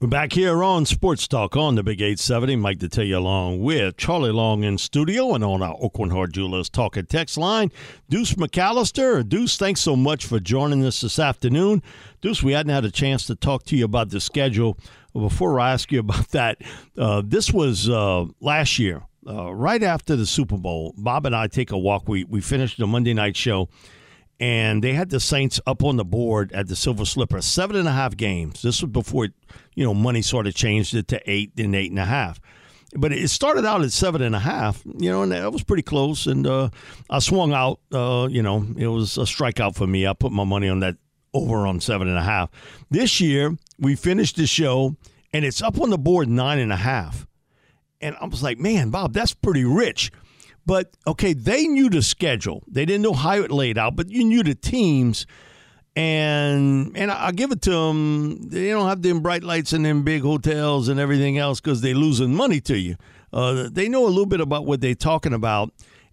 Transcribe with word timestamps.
We're 0.00 0.08
back 0.08 0.32
here 0.32 0.64
on 0.64 0.86
Sports 0.86 1.28
Talk 1.28 1.56
on 1.56 1.76
the 1.76 1.84
Big 1.84 2.02
870. 2.02 2.56
Mike 2.56 2.78
Detillier 2.78 3.16
along 3.16 3.62
with 3.62 3.96
Charlie 3.96 4.32
Long 4.32 4.64
in 4.64 4.76
studio 4.76 5.34
and 5.34 5.44
on 5.44 5.62
our 5.62 5.76
Aucoin 5.76 6.10
Hart 6.10 6.32
Jewelers 6.32 6.68
Talk 6.68 6.96
and 6.96 7.08
Text 7.08 7.38
line. 7.38 7.70
Deuce 8.10 8.34
McAllister. 8.34 9.26
Deuce, 9.26 9.56
thanks 9.56 9.80
so 9.80 9.94
much 9.94 10.26
for 10.26 10.40
joining 10.40 10.84
us 10.84 11.00
this 11.00 11.20
afternoon. 11.20 11.80
Deuce, 12.20 12.42
we 12.42 12.52
hadn't 12.52 12.72
had 12.74 12.84
a 12.84 12.90
chance 12.90 13.24
to 13.28 13.36
talk 13.36 13.62
to 13.66 13.76
you 13.76 13.84
about 13.84 14.10
the 14.10 14.20
schedule. 14.20 14.76
Before 15.12 15.60
I 15.60 15.72
ask 15.72 15.92
you 15.92 16.00
about 16.00 16.28
that, 16.30 16.58
uh, 16.98 17.22
this 17.24 17.52
was 17.52 17.88
uh, 17.88 18.24
last 18.40 18.80
year, 18.80 19.04
uh, 19.28 19.54
right 19.54 19.82
after 19.82 20.16
the 20.16 20.26
Super 20.26 20.58
Bowl. 20.58 20.92
Bob 20.98 21.24
and 21.24 21.36
I 21.36 21.46
take 21.46 21.70
a 21.70 21.78
walk. 21.78 22.08
We, 22.08 22.24
we 22.24 22.40
finished 22.40 22.78
the 22.78 22.88
Monday 22.88 23.14
night 23.14 23.36
show 23.36 23.68
and 24.40 24.82
they 24.82 24.92
had 24.92 25.10
the 25.10 25.20
Saints 25.20 25.60
up 25.66 25.82
on 25.82 25.96
the 25.96 26.04
board 26.04 26.52
at 26.52 26.68
the 26.68 26.76
Silver 26.76 27.04
Slipper, 27.04 27.40
seven 27.40 27.76
and 27.76 27.88
a 27.88 27.92
half 27.92 28.16
games. 28.16 28.62
This 28.62 28.82
was 28.82 28.90
before, 28.90 29.28
you 29.74 29.84
know, 29.84 29.94
money 29.94 30.22
sort 30.22 30.46
of 30.46 30.54
changed 30.54 30.94
it 30.94 31.08
to 31.08 31.30
eight, 31.30 31.52
then 31.56 31.74
eight 31.74 31.90
and 31.90 32.00
a 32.00 32.04
half. 32.04 32.40
But 32.96 33.12
it 33.12 33.28
started 33.28 33.64
out 33.64 33.82
at 33.82 33.92
seven 33.92 34.22
and 34.22 34.36
a 34.36 34.40
half, 34.40 34.82
you 34.84 35.10
know, 35.10 35.22
and 35.22 35.32
that 35.32 35.52
was 35.52 35.64
pretty 35.64 35.82
close. 35.82 36.26
And 36.26 36.46
uh, 36.46 36.70
I 37.10 37.18
swung 37.18 37.52
out, 37.52 37.80
uh, 37.92 38.28
you 38.30 38.42
know, 38.42 38.66
it 38.76 38.86
was 38.86 39.18
a 39.18 39.22
strikeout 39.22 39.74
for 39.74 39.86
me. 39.86 40.06
I 40.06 40.12
put 40.12 40.30
my 40.30 40.44
money 40.44 40.68
on 40.68 40.80
that 40.80 40.96
over 41.32 41.66
on 41.66 41.80
seven 41.80 42.08
and 42.08 42.16
a 42.16 42.22
half. 42.22 42.50
This 42.90 43.20
year, 43.20 43.56
we 43.78 43.96
finished 43.96 44.36
the 44.36 44.46
show, 44.46 44.96
and 45.32 45.44
it's 45.44 45.60
up 45.60 45.80
on 45.80 45.90
the 45.90 45.98
board 45.98 46.28
nine 46.28 46.60
and 46.60 46.72
a 46.72 46.76
half. 46.76 47.26
And 48.00 48.16
I 48.20 48.26
was 48.26 48.42
like, 48.42 48.58
man, 48.58 48.90
Bob, 48.90 49.12
that's 49.12 49.34
pretty 49.34 49.64
rich. 49.64 50.12
But 50.66 50.96
okay, 51.06 51.32
they 51.32 51.66
knew 51.66 51.90
the 51.90 52.02
schedule. 52.02 52.62
They 52.68 52.84
didn't 52.84 53.02
know 53.02 53.12
how 53.12 53.34
it 53.36 53.50
laid 53.50 53.78
out, 53.78 53.96
but 53.96 54.08
you 54.08 54.24
knew 54.24 54.42
the 54.42 54.54
teams. 54.54 55.26
And 55.96 56.96
and 56.96 57.10
I 57.10 57.30
give 57.30 57.52
it 57.52 57.62
to 57.62 57.70
them. 57.70 58.48
They 58.48 58.70
don't 58.70 58.88
have 58.88 59.02
them 59.02 59.20
bright 59.20 59.44
lights 59.44 59.72
and 59.72 59.84
them 59.84 60.02
big 60.02 60.22
hotels 60.22 60.88
and 60.88 60.98
everything 60.98 61.38
else 61.38 61.60
because 61.60 61.82
they're 61.82 61.94
losing 61.94 62.34
money 62.34 62.60
to 62.62 62.76
you. 62.76 62.96
Uh, 63.32 63.68
they 63.70 63.88
know 63.88 64.04
a 64.04 64.08
little 64.08 64.26
bit 64.26 64.40
about 64.40 64.64
what 64.66 64.80
they're 64.80 64.94
talking 64.94 65.32
about. 65.32 65.72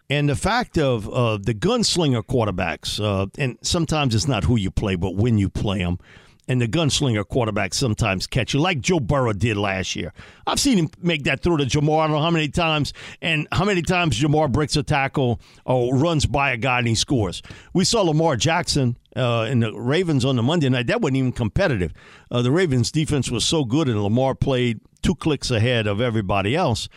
And 0.10 0.28
the 0.28 0.36
fact 0.36 0.78
of 0.78 1.08
uh, 1.08 1.38
the 1.38 1.54
gunslinger 1.54 2.24
quarterbacks, 2.24 3.02
uh, 3.02 3.28
and 3.38 3.58
sometimes 3.62 4.14
it's 4.14 4.28
not 4.28 4.44
who 4.44 4.58
you 4.58 4.70
play, 4.70 4.96
but 4.96 5.16
when 5.16 5.38
you 5.38 5.50
play 5.50 5.80
them 5.80 6.00
and 6.48 6.60
the 6.60 6.68
gunslinger 6.68 7.24
quarterbacks 7.24 7.76
sometimes 7.76 8.28
catch 8.28 8.54
you, 8.54 8.60
like 8.60 8.82
Joe 8.82 9.00
Burrow 9.00 9.34
did 9.34 9.58
last 9.58 9.96
year. 9.96 10.14
I've 10.48 10.60
seen 10.60 10.78
him 10.78 10.90
make 11.02 11.24
that 11.24 11.42
throw 11.42 11.58
to 11.58 11.66
Ja'Marr. 11.66 12.02
I 12.02 12.08
don't 12.08 12.16
know 12.16 12.22
how 12.22 12.32
many 12.32 12.50
times, 12.50 12.94
and 13.22 13.48
how 13.52 13.66
many 13.66 13.82
times 13.82 14.20
Ja'Marr 14.20 14.52
breaks 14.52 14.76
a 14.76 14.84
tackle 14.84 15.40
or 15.66 15.96
runs 15.96 16.26
by 16.26 16.52
a 16.52 16.58
guy 16.58 16.80
and 16.80 16.88
he 16.88 16.96
scores. 16.96 17.42
We 17.74 17.86
saw 17.86 18.02
Lamar 18.02 18.36
Jackson 18.36 18.98
uh, 19.16 19.48
in 19.50 19.60
the 19.60 19.74
Ravens 19.74 20.26
on 20.26 20.36
the 20.36 20.44
Monday 20.44 20.70
night. 20.70 20.88
That 20.88 21.02
wasn't 21.02 21.18
even 21.18 21.32
competitive. 21.32 21.94
Uh, 22.30 22.42
the 22.42 22.52
Ravens' 22.52 22.92
defense 22.92 23.30
was 23.30 23.46
so 23.46 23.64
good, 23.64 23.88
and 23.88 24.02
Lamar 24.02 24.36
played 24.36 24.82
two 25.02 25.16
clicks 25.16 25.52
ahead 25.52 25.88
of 25.88 26.02
everybody 26.02 26.56
else. 26.56 26.90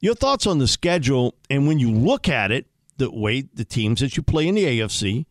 Your 0.00 0.14
thoughts 0.14 0.46
on 0.46 0.58
the 0.58 0.68
schedule, 0.68 1.34
and 1.48 1.66
when 1.66 1.78
you 1.78 1.90
look 1.90 2.28
at 2.28 2.50
it, 2.50 2.66
the 2.96 3.10
way 3.10 3.42
the 3.42 3.64
teams 3.64 4.00
that 4.00 4.16
you 4.16 4.22
play 4.22 4.46
in 4.46 4.54
the 4.54 4.64
AFC, 4.64 5.26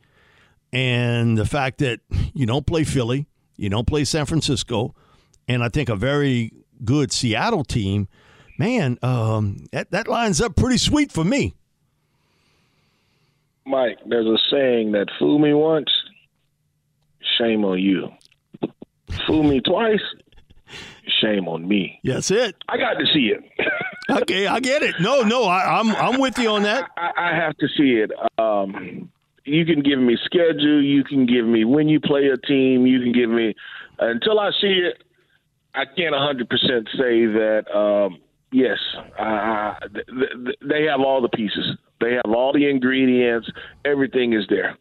and 0.72 1.38
the 1.38 1.46
fact 1.46 1.80
that 1.80 2.02
you 2.34 2.46
don't 2.46 2.66
play 2.66 2.84
Philly, 2.84 3.28
you 3.60 3.70
don't 3.70 3.86
play 3.86 4.06
San 4.06 4.26
Francisco, 4.26 4.96
and 5.48 5.64
I 5.64 5.70
think 5.70 5.90
a 5.90 5.96
very 5.96 6.54
good 6.84 7.12
Seattle 7.12 7.64
team. 7.64 8.08
Man, 8.58 8.98
um, 9.02 9.66
that 9.72 9.92
that 9.92 10.08
lines 10.08 10.42
up 10.42 10.56
pretty 10.56 10.78
sweet 10.78 11.12
for 11.12 11.24
me. 11.24 11.56
Mike, 13.66 14.00
there's 14.06 14.26
a 14.26 14.38
saying 14.50 14.94
that 14.94 15.08
fool 15.20 15.38
me 15.38 15.54
once, 15.54 15.90
shame 17.38 17.64
on 17.66 17.80
you. 17.80 18.10
Fool 19.28 19.44
me 19.44 19.60
twice, 19.60 20.02
shame 21.22 21.48
on 21.48 21.68
me. 21.68 22.00
That's 22.04 22.32
it. 22.32 22.56
I 22.68 22.78
got 22.78 22.94
to 22.94 23.06
see 23.14 23.34
it. 23.34 23.44
okay, 24.22 24.48
I 24.48 24.60
get 24.60 24.82
it. 24.82 24.96
No, 25.00 25.22
no, 25.22 25.44
I, 25.44 25.80
am 25.80 25.90
I'm, 25.90 26.14
I'm 26.14 26.20
with 26.20 26.38
you 26.38 26.50
on 26.50 26.64
that. 26.64 26.90
I, 26.98 27.12
I 27.18 27.36
have 27.36 27.58
to 27.58 27.68
see 27.78 27.96
it. 27.96 28.12
Um, 28.40 29.12
you 29.50 29.66
can 29.66 29.82
give 29.82 30.00
me 30.00 30.18
schedule, 30.24 30.82
you 30.84 31.04
can 31.04 31.26
give 31.26 31.46
me 31.46 31.66
when 31.66 31.90
you 31.90 32.00
play 32.00 32.28
a 32.28 32.38
team, 32.38 32.86
you 32.86 33.00
can 33.02 33.12
give 33.12 33.30
me 33.30 33.56
until 34.00 34.40
I 34.40 34.52
see 34.62 34.82
it. 34.86 35.04
I 35.74 35.86
can't 35.86 36.16
100% 36.16 36.42
say 36.98 37.26
that. 37.28 37.64
Um, 37.74 38.20
yes, 38.52 38.78
uh, 39.18 39.76
they 40.68 40.84
have 40.86 41.00
all 41.00 41.22
the 41.22 41.30
pieces. 41.30 41.78
They 42.02 42.14
have 42.14 42.34
all 42.34 42.54
the 42.54 42.70
ingredients. 42.70 43.50
Everything 43.86 44.34
is 44.34 44.46
there. 44.50 44.78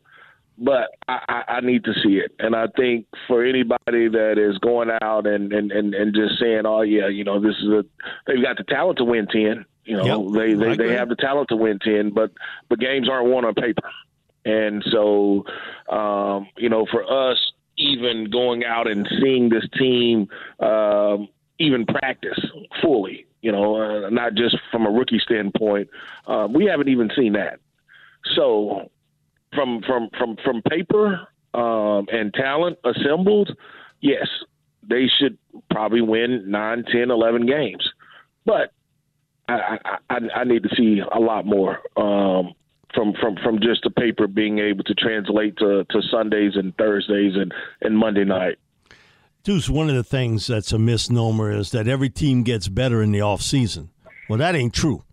But 0.61 0.89
I, 1.07 1.45
I 1.47 1.61
need 1.61 1.85
to 1.85 1.93
see 2.03 2.17
it, 2.17 2.33
and 2.41 2.57
I 2.57 2.67
think 2.77 3.07
for 3.29 3.45
anybody 3.45 4.09
that 4.09 4.39
is 4.39 4.59
going 4.59 4.91
out 5.03 5.25
and, 5.25 5.53
and, 5.53 5.71
and, 5.71 5.95
and 5.95 6.13
just 6.13 6.41
saying, 6.41 6.63
"Oh 6.67 6.83
yeah, 6.83 7.07
you 7.07 7.23
know, 7.23 7.41
this 7.41 7.55
is 7.63 7.69
a," 7.69 7.85
they've 8.27 8.43
got 8.43 8.57
the 8.57 8.65
talent 8.65 8.99
to 8.99 9.05
win 9.05 9.29
ten. 9.29 9.65
You 9.85 9.99
know, 9.99 10.33
yep, 10.33 10.35
they 10.35 10.55
they, 10.55 10.77
they 10.77 10.95
have 10.95 11.11
the 11.11 11.15
talent 11.15 11.51
to 11.51 11.57
win 11.57 11.79
ten, 11.79 12.11
but 12.11 12.33
but 12.69 12.81
games 12.81 13.09
aren't 13.09 13.29
won 13.31 13.45
on 13.45 13.55
paper. 13.55 13.89
And 14.49 14.83
so, 14.91 15.45
um, 15.95 16.49
you 16.57 16.71
know, 16.71 16.87
for 16.91 17.05
us, 17.05 17.39
even 17.77 18.31
going 18.31 18.65
out 18.65 18.91
and 18.91 19.07
seeing 19.21 19.51
this 19.51 19.65
team 19.79 20.29
um, 20.59 21.29
even 21.59 21.85
practice 21.85 22.41
fully, 22.81 23.27
you 23.43 23.53
know, 23.53 23.77
uh, 24.07 24.11
not 24.11 24.35
just 24.35 24.57
from 24.73 24.87
a 24.87 24.91
rookie 24.91 25.21
standpoint, 25.23 25.89
uh, 26.27 26.49
we 26.51 26.65
haven't 26.65 26.89
even 26.89 27.11
seen 27.15 27.35
that. 27.35 27.61
So, 28.35 28.91
from 29.55 29.83
from 29.83 30.09
from 30.19 30.37
from 30.43 30.63
paper 30.63 31.29
um, 31.53 32.07
and 32.11 32.33
talent 32.33 32.79
assembled, 32.85 33.55
yes, 34.01 34.27
they 34.83 35.09
should 35.19 35.37
probably 35.71 36.01
win 36.01 36.51
9, 36.51 36.85
10, 36.91 37.11
11 37.11 37.47
games. 37.47 37.87
But 38.47 38.73
I, 39.47 39.79
I, 40.09 40.19
I 40.37 40.45
need 40.45 40.63
to 40.63 40.75
see 40.75 41.01
a 41.01 41.19
lot 41.19 41.45
more 41.45 41.81
um, 41.97 42.55
from 42.95 43.15
from 43.21 43.37
from 43.43 43.61
just 43.61 43.83
the 43.83 43.91
paper 43.91 44.27
being 44.27 44.59
able 44.59 44.85
to 44.85 44.95
translate 44.95 45.57
to, 45.59 45.85
to 45.91 46.03
Sundays 46.11 46.53
and 46.55 46.77
Thursdays 46.77 47.35
and, 47.35 47.53
and 47.83 47.97
Monday 47.97 48.25
night. 48.25 48.59
Deuce, 49.45 49.69
one 49.69 49.89
of 49.89 49.95
the 49.95 50.05
things 50.05 50.47
that's 50.47 50.73
a 50.73 50.79
misnomer 50.79 51.51
is 51.51 51.71
that 51.71 51.89
every 51.89 52.11
team 52.11 52.43
gets 52.43 52.69
better 52.69 53.03
in 53.03 53.13
the 53.13 53.21
off 53.21 53.41
season. 53.41 53.91
Well, 54.29 54.39
that 54.39 54.55
ain't 54.55 54.75
true. 54.75 55.05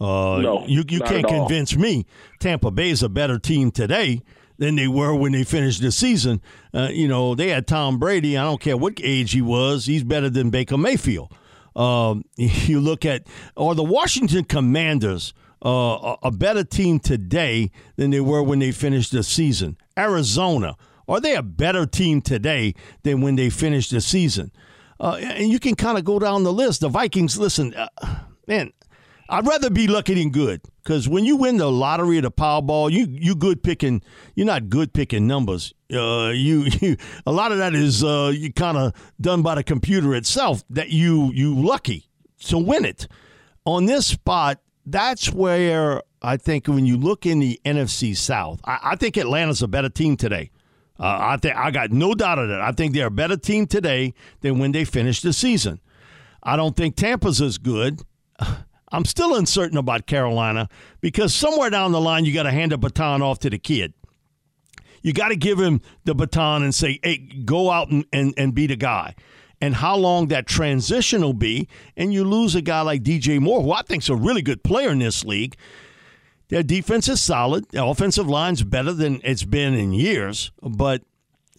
Uh, 0.00 0.40
no, 0.40 0.64
you 0.66 0.82
you 0.88 1.00
can't 1.00 1.26
convince 1.26 1.76
me 1.76 2.06
Tampa 2.40 2.70
Bay 2.70 2.90
is 2.90 3.02
a 3.02 3.08
better 3.08 3.38
team 3.38 3.70
today 3.70 4.22
than 4.58 4.76
they 4.76 4.88
were 4.88 5.14
when 5.14 5.32
they 5.32 5.44
finished 5.44 5.80
the 5.80 5.92
season. 5.92 6.40
Uh, 6.74 6.88
you 6.90 7.06
know, 7.06 7.34
they 7.34 7.48
had 7.48 7.66
Tom 7.66 7.98
Brady. 7.98 8.36
I 8.36 8.42
don't 8.42 8.60
care 8.60 8.76
what 8.76 9.00
age 9.02 9.32
he 9.32 9.42
was; 9.42 9.86
he's 9.86 10.04
better 10.04 10.28
than 10.28 10.50
Baker 10.50 10.76
Mayfield. 10.76 11.32
Um, 11.76 12.24
you 12.36 12.80
look 12.80 13.04
at 13.04 13.26
or 13.56 13.74
the 13.74 13.84
Washington 13.84 14.44
Commanders 14.44 15.34
uh, 15.64 16.16
a 16.22 16.30
better 16.30 16.64
team 16.64 16.98
today 16.98 17.70
than 17.96 18.10
they 18.10 18.20
were 18.20 18.42
when 18.42 18.58
they 18.58 18.72
finished 18.72 19.12
the 19.12 19.22
season. 19.22 19.76
Arizona, 19.96 20.76
are 21.08 21.20
they 21.20 21.34
a 21.34 21.42
better 21.42 21.86
team 21.86 22.20
today 22.20 22.74
than 23.02 23.20
when 23.20 23.36
they 23.36 23.50
finished 23.50 23.90
the 23.90 24.00
season? 24.00 24.50
Uh, 24.98 25.16
and 25.20 25.50
you 25.50 25.58
can 25.58 25.74
kind 25.74 25.98
of 25.98 26.04
go 26.04 26.18
down 26.18 26.44
the 26.44 26.52
list. 26.52 26.80
The 26.80 26.88
Vikings, 26.88 27.38
listen, 27.38 27.74
uh, 27.74 27.88
man, 28.46 28.72
I'd 29.28 29.46
rather 29.46 29.70
be 29.70 29.86
lucky 29.86 30.14
than 30.14 30.30
good 30.30 30.60
because 30.82 31.08
when 31.08 31.24
you 31.24 31.36
win 31.36 31.56
the 31.56 31.70
lottery 31.70 32.18
or 32.18 32.22
the 32.22 32.30
Powerball, 32.30 32.90
you 32.90 33.06
you 33.08 33.34
good 33.34 33.62
picking. 33.62 34.02
You're 34.34 34.46
not 34.46 34.68
good 34.68 34.92
picking 34.92 35.26
numbers. 35.26 35.72
Uh, 35.92 36.32
you, 36.34 36.66
you 36.80 36.96
a 37.24 37.32
lot 37.32 37.50
of 37.50 37.58
that 37.58 37.74
is 37.74 38.04
uh, 38.04 38.32
you 38.34 38.52
kind 38.52 38.76
of 38.76 38.92
done 39.20 39.42
by 39.42 39.54
the 39.54 39.64
computer 39.64 40.14
itself. 40.14 40.62
That 40.70 40.90
you 40.90 41.32
you 41.32 41.54
lucky 41.54 42.08
to 42.44 42.58
win 42.58 42.84
it. 42.84 43.08
On 43.64 43.86
this 43.86 44.06
spot, 44.06 44.60
that's 44.86 45.32
where 45.32 46.02
I 46.20 46.36
think 46.36 46.66
when 46.66 46.86
you 46.86 46.96
look 46.96 47.26
in 47.26 47.38
the 47.38 47.60
NFC 47.64 48.16
South, 48.16 48.60
I, 48.64 48.78
I 48.82 48.96
think 48.96 49.16
Atlanta's 49.16 49.62
a 49.62 49.68
better 49.68 49.88
team 49.88 50.16
today. 50.16 50.50
Uh, 50.98 51.18
I 51.20 51.36
think 51.36 51.56
I 51.56 51.70
got 51.70 51.90
no 51.90 52.14
doubt 52.14 52.38
of 52.38 52.48
that. 52.48 52.60
I 52.60 52.72
think 52.72 52.94
they're 52.94 53.06
a 53.06 53.10
better 53.10 53.36
team 53.36 53.66
today 53.66 54.14
than 54.40 54.58
when 54.58 54.72
they 54.72 54.84
finished 54.84 55.22
the 55.22 55.32
season. 55.32 55.80
I 56.42 56.56
don't 56.56 56.76
think 56.76 56.96
Tampa's 56.96 57.40
as 57.40 57.58
good. 57.58 58.02
I'm 58.92 59.04
still 59.06 59.34
uncertain 59.34 59.78
about 59.78 60.06
Carolina 60.06 60.68
because 61.00 61.34
somewhere 61.34 61.70
down 61.70 61.92
the 61.92 62.00
line 62.00 62.24
you 62.24 62.34
got 62.34 62.42
to 62.42 62.50
hand 62.50 62.72
a 62.72 62.78
baton 62.78 63.22
off 63.22 63.38
to 63.40 63.50
the 63.50 63.58
kid. 63.58 63.94
You 65.00 65.12
got 65.12 65.28
to 65.28 65.36
give 65.36 65.58
him 65.58 65.80
the 66.04 66.14
baton 66.14 66.62
and 66.62 66.74
say, 66.74 67.00
"Hey, 67.02 67.16
go 67.16 67.70
out 67.70 67.90
and, 67.90 68.04
and, 68.12 68.34
and 68.36 68.54
be 68.54 68.66
the 68.66 68.76
guy." 68.76 69.14
And 69.62 69.76
how 69.76 69.96
long 69.96 70.26
that 70.26 70.48
transition 70.48 71.22
will 71.22 71.34
be, 71.34 71.68
and 71.96 72.12
you 72.12 72.24
lose 72.24 72.56
a 72.56 72.60
guy 72.60 72.80
like 72.80 73.04
DJ 73.04 73.38
Moore, 73.38 73.62
who 73.62 73.70
I 73.70 73.82
think 73.82 74.02
is 74.02 74.08
a 74.08 74.16
really 74.16 74.42
good 74.42 74.64
player 74.64 74.90
in 74.90 74.98
this 74.98 75.24
league. 75.24 75.56
Their 76.48 76.64
defense 76.64 77.08
is 77.08 77.22
solid. 77.22 77.68
Their 77.70 77.84
offensive 77.84 78.28
line's 78.28 78.64
better 78.64 78.92
than 78.92 79.20
it's 79.22 79.44
been 79.44 79.74
in 79.74 79.92
years, 79.92 80.50
but 80.60 81.02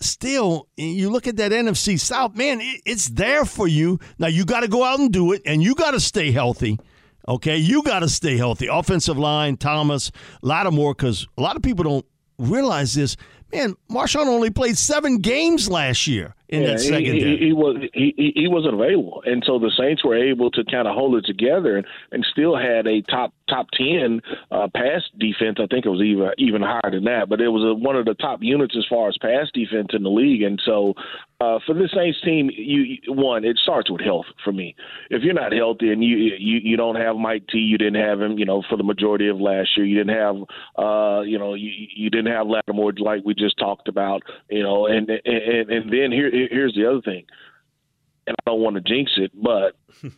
still, 0.01 0.67
you 0.75 1.09
look 1.09 1.27
at 1.27 1.37
that 1.37 1.53
NFC 1.53 1.97
South, 1.97 2.35
man, 2.35 2.59
it's 2.85 3.07
there 3.07 3.45
for 3.45 3.69
you. 3.69 3.99
Now 4.19 4.27
you 4.27 4.43
got 4.43 4.59
to 4.59 4.67
go 4.67 4.83
out 4.83 4.99
and 4.99 5.11
do 5.11 5.31
it, 5.31 5.41
and 5.45 5.63
you 5.63 5.73
got 5.73 5.91
to 5.91 6.01
stay 6.01 6.31
healthy. 6.31 6.77
Okay, 7.25 7.55
you 7.55 7.83
got 7.83 7.99
to 7.99 8.09
stay 8.09 8.35
healthy. 8.35 8.67
Offensive 8.67 9.17
line, 9.17 9.55
Thomas, 9.55 10.11
Lattimore, 10.41 10.93
because 10.93 11.25
a 11.37 11.41
lot 11.41 11.55
of 11.55 11.61
people 11.61 11.85
don't 11.85 12.05
realize 12.37 12.93
this. 12.95 13.15
Man, 13.53 13.75
Marshon 13.89 14.25
only 14.25 14.49
played 14.49 14.77
seven 14.77 15.19
games 15.19 15.69
last 15.69 16.05
year 16.05 16.35
in 16.53 16.61
yeah, 16.61 16.71
that 16.71 16.79
second. 16.79 17.13
He, 17.15 17.19
he, 17.19 17.37
he, 17.47 17.53
was 17.53 17.77
he, 17.93 18.33
he 18.35 18.47
wasn't 18.47 18.75
available, 18.75 19.23
and 19.25 19.43
so 19.45 19.57
the 19.57 19.71
Saints 19.77 20.03
were 20.03 20.15
able 20.15 20.51
to 20.51 20.63
kind 20.65 20.87
of 20.87 20.93
hold 20.93 21.15
it 21.15 21.25
together 21.25 21.77
and, 21.77 21.87
and 22.11 22.25
still 22.31 22.55
had 22.55 22.85
a 22.85 23.01
top 23.01 23.33
top 23.49 23.67
ten 23.71 24.21
uh, 24.51 24.67
pass 24.73 25.01
defense. 25.17 25.57
I 25.59 25.67
think 25.67 25.85
it 25.85 25.89
was 25.89 26.01
even 26.01 26.29
even 26.37 26.61
higher 26.61 26.91
than 26.91 27.05
that, 27.05 27.27
but 27.27 27.41
it 27.41 27.49
was 27.49 27.63
a, 27.63 27.73
one 27.73 27.95
of 27.95 28.05
the 28.05 28.13
top 28.13 28.39
units 28.41 28.75
as 28.77 28.85
far 28.89 29.09
as 29.09 29.17
pass 29.19 29.47
defense 29.53 29.89
in 29.93 30.03
the 30.03 30.09
league. 30.09 30.43
And 30.43 30.61
so 30.63 30.93
uh, 31.41 31.59
for 31.65 31.73
the 31.73 31.89
Saints 31.93 32.21
team, 32.21 32.49
you 32.55 32.97
one 33.07 33.43
it 33.43 33.57
starts 33.61 33.91
with 33.91 34.01
health 34.01 34.25
for 34.43 34.53
me. 34.53 34.75
If 35.09 35.23
you're 35.23 35.33
not 35.33 35.51
healthy 35.51 35.91
and 35.91 36.03
you 36.03 36.15
you 36.15 36.59
you 36.63 36.77
don't 36.77 36.95
have 36.95 37.15
Mike 37.15 37.47
T, 37.51 37.57
you 37.57 37.77
didn't 37.77 38.01
have 38.01 38.21
him, 38.21 38.37
you 38.37 38.45
know, 38.45 38.63
for 38.69 38.77
the 38.77 38.83
majority 38.83 39.27
of 39.27 39.41
last 39.41 39.69
year. 39.75 39.85
You 39.85 39.97
didn't 39.97 40.15
have, 40.15 40.35
uh, 40.77 41.21
you 41.21 41.37
know, 41.37 41.53
you 41.55 41.71
you 41.95 42.09
didn't 42.09 42.31
have 42.31 42.47
Lattimore 42.47 42.93
like 42.99 43.23
we 43.25 43.33
just 43.33 43.57
talked 43.57 43.87
about, 43.87 44.23
you 44.49 44.63
know, 44.63 44.85
and 44.87 45.09
and 45.09 45.69
and 45.69 45.91
then 45.91 46.11
here 46.11 46.29
here's 46.49 46.73
the 46.75 46.89
other 46.89 47.01
thing, 47.01 47.25
and 48.27 48.35
I 48.39 48.51
don't 48.51 48.61
want 48.61 48.75
to 48.75 48.81
jinx 48.81 49.11
it, 49.17 49.31
but 49.35 49.75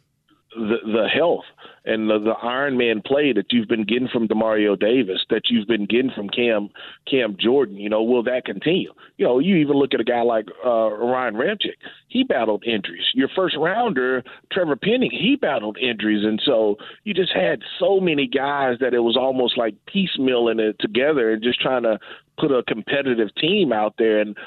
the 0.55 0.77
the 0.85 1.07
health 1.13 1.43
and 1.83 2.09
the, 2.09 2.17
the 2.19 2.31
Iron 2.31 2.77
Man 2.77 3.01
play 3.05 3.33
that 3.33 3.51
you've 3.51 3.67
been 3.67 3.83
getting 3.83 4.07
from 4.07 4.27
Demario 4.27 4.79
Davis, 4.79 5.23
that 5.29 5.43
you've 5.49 5.67
been 5.67 5.85
getting 5.85 6.11
from 6.15 6.29
Cam 6.29 6.69
Cam 7.09 7.35
Jordan, 7.39 7.77
you 7.77 7.89
know, 7.89 8.01
will 8.03 8.23
that 8.23 8.45
continue? 8.45 8.93
You 9.17 9.25
know, 9.25 9.39
you 9.39 9.57
even 9.57 9.75
look 9.75 9.93
at 9.93 9.99
a 9.99 10.05
guy 10.05 10.21
like 10.21 10.47
uh, 10.65 10.91
Ryan 10.91 11.35
Ramczyk. 11.35 11.75
He 12.07 12.23
battled 12.23 12.63
injuries. 12.65 13.05
Your 13.13 13.29
first 13.35 13.55
rounder, 13.57 14.23
Trevor 14.51 14.77
Penning, 14.77 15.11
he 15.11 15.35
battled 15.35 15.77
injuries, 15.77 16.25
and 16.25 16.41
so 16.45 16.77
you 17.03 17.13
just 17.13 17.33
had 17.33 17.59
so 17.79 17.99
many 17.99 18.27
guys 18.27 18.77
that 18.79 18.93
it 18.93 18.99
was 18.99 19.17
almost 19.17 19.57
like 19.57 19.75
piecemealing 19.93 20.59
it 20.59 20.77
together 20.79 21.33
and 21.33 21.43
just 21.43 21.59
trying 21.59 21.83
to 21.83 21.99
put 22.37 22.51
a 22.51 22.63
competitive 22.63 23.29
team 23.35 23.71
out 23.73 23.95
there. 23.97 24.19
And 24.19 24.37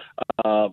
uh, 0.45 0.69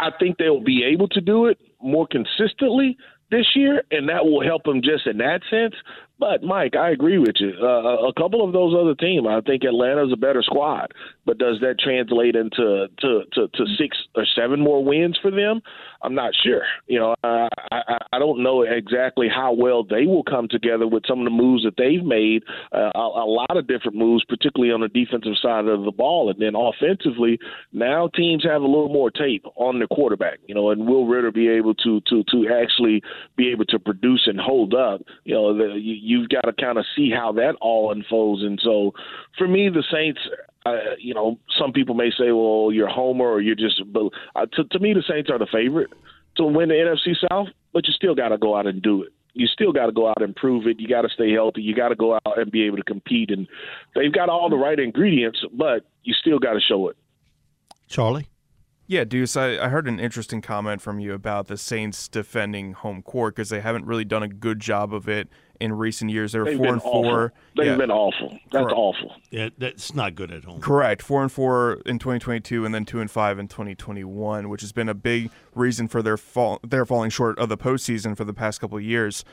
I 0.00 0.10
think 0.18 0.38
they'll 0.38 0.62
be 0.62 0.84
able 0.84 1.08
to 1.08 1.20
do 1.20 1.46
it 1.46 1.58
more 1.82 2.06
consistently 2.06 2.96
this 3.30 3.46
year, 3.54 3.82
and 3.90 4.08
that 4.08 4.24
will 4.24 4.42
help 4.42 4.64
them 4.64 4.82
just 4.82 5.06
in 5.06 5.18
that 5.18 5.40
sense. 5.50 5.74
But 6.18 6.42
Mike, 6.42 6.76
I 6.76 6.90
agree 6.90 7.18
with 7.18 7.36
you. 7.38 7.52
Uh, 7.60 8.08
a 8.08 8.12
couple 8.14 8.42
of 8.42 8.52
those 8.52 8.74
other 8.74 8.94
teams, 8.94 9.26
I 9.28 9.40
think 9.42 9.64
Atlanta's 9.64 10.12
a 10.12 10.16
better 10.16 10.42
squad. 10.42 10.92
But 11.26 11.38
does 11.38 11.58
that 11.60 11.78
translate 11.78 12.36
into 12.36 12.86
to, 13.00 13.22
to, 13.34 13.48
to 13.48 13.66
six 13.78 13.98
or 14.14 14.24
seven 14.34 14.60
more 14.60 14.82
wins 14.82 15.18
for 15.20 15.30
them? 15.30 15.60
I'm 16.02 16.14
not 16.14 16.32
sure. 16.42 16.62
You 16.86 17.00
know, 17.00 17.14
I, 17.24 17.48
I, 17.70 17.98
I 18.12 18.18
don't 18.18 18.42
know 18.42 18.62
exactly 18.62 19.28
how 19.28 19.52
well 19.52 19.82
they 19.82 20.06
will 20.06 20.22
come 20.22 20.48
together 20.48 20.86
with 20.86 21.02
some 21.06 21.18
of 21.18 21.24
the 21.24 21.30
moves 21.30 21.64
that 21.64 21.76
they've 21.76 22.04
made. 22.04 22.44
Uh, 22.72 22.92
a, 22.94 22.98
a 22.98 23.26
lot 23.26 23.56
of 23.56 23.66
different 23.66 23.96
moves, 23.96 24.24
particularly 24.24 24.72
on 24.72 24.80
the 24.80 24.88
defensive 24.88 25.34
side 25.42 25.66
of 25.66 25.84
the 25.84 25.90
ball, 25.90 26.30
and 26.30 26.40
then 26.40 26.54
offensively, 26.54 27.38
now 27.72 28.08
teams 28.14 28.44
have 28.44 28.62
a 28.62 28.66
little 28.66 28.88
more 28.88 29.10
tape 29.10 29.44
on 29.56 29.78
their 29.78 29.88
quarterback. 29.88 30.38
You 30.46 30.54
know, 30.54 30.70
and 30.70 30.86
will 30.86 31.06
Ridder 31.06 31.32
be 31.32 31.48
able 31.48 31.74
to 31.74 32.00
to 32.08 32.22
to 32.30 32.48
actually 32.62 33.02
be 33.36 33.50
able 33.50 33.64
to 33.66 33.78
produce 33.78 34.22
and 34.26 34.40
hold 34.40 34.74
up? 34.74 35.02
You 35.24 35.34
know, 35.34 35.56
the, 35.56 35.74
you, 35.74 35.94
you've 36.06 36.28
got 36.28 36.42
to 36.42 36.52
kind 36.52 36.78
of 36.78 36.84
see 36.94 37.10
how 37.10 37.32
that 37.32 37.56
all 37.60 37.92
unfolds. 37.92 38.42
And 38.42 38.60
so, 38.62 38.92
for 39.36 39.48
me, 39.48 39.68
the 39.68 39.84
Saints 39.90 40.20
uh, 40.66 40.96
you 40.98 41.14
know, 41.14 41.38
some 41.58 41.72
people 41.72 41.94
may 41.94 42.10
say, 42.10 42.32
well, 42.32 42.70
you're 42.72 42.88
Homer 42.88 43.24
or 43.24 43.40
you're 43.40 43.54
just. 43.54 43.80
But 43.92 44.10
uh, 44.34 44.46
to, 44.54 44.64
to 44.64 44.78
me, 44.80 44.94
the 44.94 45.04
Saints 45.08 45.30
are 45.30 45.38
the 45.38 45.46
favorite 45.50 45.90
to 46.36 46.44
win 46.44 46.68
the 46.68 46.74
NFC 46.74 47.14
South, 47.30 47.48
but 47.72 47.86
you 47.86 47.92
still 47.92 48.14
got 48.14 48.28
to 48.28 48.38
go 48.38 48.56
out 48.56 48.66
and 48.66 48.82
do 48.82 49.02
it. 49.02 49.12
You 49.34 49.46
still 49.46 49.72
got 49.72 49.86
to 49.86 49.92
go 49.92 50.08
out 50.08 50.22
and 50.22 50.34
prove 50.34 50.66
it. 50.66 50.80
You 50.80 50.88
got 50.88 51.02
to 51.02 51.08
stay 51.08 51.32
healthy. 51.32 51.62
You 51.62 51.74
got 51.74 51.90
to 51.90 51.94
go 51.94 52.14
out 52.14 52.38
and 52.38 52.50
be 52.50 52.64
able 52.64 52.78
to 52.78 52.82
compete. 52.82 53.30
And 53.30 53.46
they've 53.94 54.12
got 54.12 54.28
all 54.28 54.48
the 54.48 54.56
right 54.56 54.78
ingredients, 54.78 55.38
but 55.52 55.84
you 56.02 56.14
still 56.14 56.38
got 56.38 56.54
to 56.54 56.60
show 56.60 56.88
it. 56.88 56.96
Charlie? 57.86 58.28
Yeah, 58.88 59.04
Deuce, 59.04 59.36
I, 59.36 59.58
I 59.58 59.68
heard 59.68 59.88
an 59.88 60.00
interesting 60.00 60.40
comment 60.40 60.80
from 60.80 61.00
you 61.00 61.12
about 61.12 61.48
the 61.48 61.56
Saints 61.56 62.08
defending 62.08 62.72
home 62.72 63.02
court 63.02 63.34
because 63.36 63.50
they 63.50 63.60
haven't 63.60 63.84
really 63.84 64.04
done 64.04 64.22
a 64.22 64.28
good 64.28 64.60
job 64.60 64.94
of 64.94 65.08
it 65.08 65.28
in 65.60 65.72
recent 65.72 66.10
years. 66.10 66.32
They 66.32 66.38
were 66.38 66.44
They've 66.44 66.56
four 66.56 66.68
and 66.68 66.78
awful. 66.78 67.02
four. 67.02 67.32
They've 67.56 67.66
yeah. 67.66 67.76
been 67.76 67.90
awful. 67.90 68.30
That's 68.52 68.64
Correct. 68.64 68.72
awful. 68.76 69.12
Yeah, 69.30 69.48
that's 69.58 69.94
not 69.94 70.14
good 70.14 70.30
at 70.30 70.44
home. 70.44 70.60
Correct. 70.60 71.02
Four 71.02 71.22
and 71.22 71.32
four 71.32 71.82
in 71.86 71.98
2022, 71.98 72.64
and 72.64 72.74
then 72.74 72.84
two 72.84 73.00
and 73.00 73.10
five 73.10 73.38
in 73.38 73.48
2021, 73.48 74.48
which 74.48 74.60
has 74.60 74.72
been 74.72 74.88
a 74.88 74.94
big 74.94 75.30
reason 75.54 75.88
for 75.88 76.02
their 76.02 76.16
fall. 76.16 76.60
They're 76.66 76.86
falling 76.86 77.10
short 77.10 77.38
of 77.38 77.48
the 77.48 77.58
postseason 77.58 78.16
for 78.16 78.24
the 78.24 78.34
past 78.34 78.60
couple 78.60 78.78
of 78.78 78.84
years. 78.84 79.24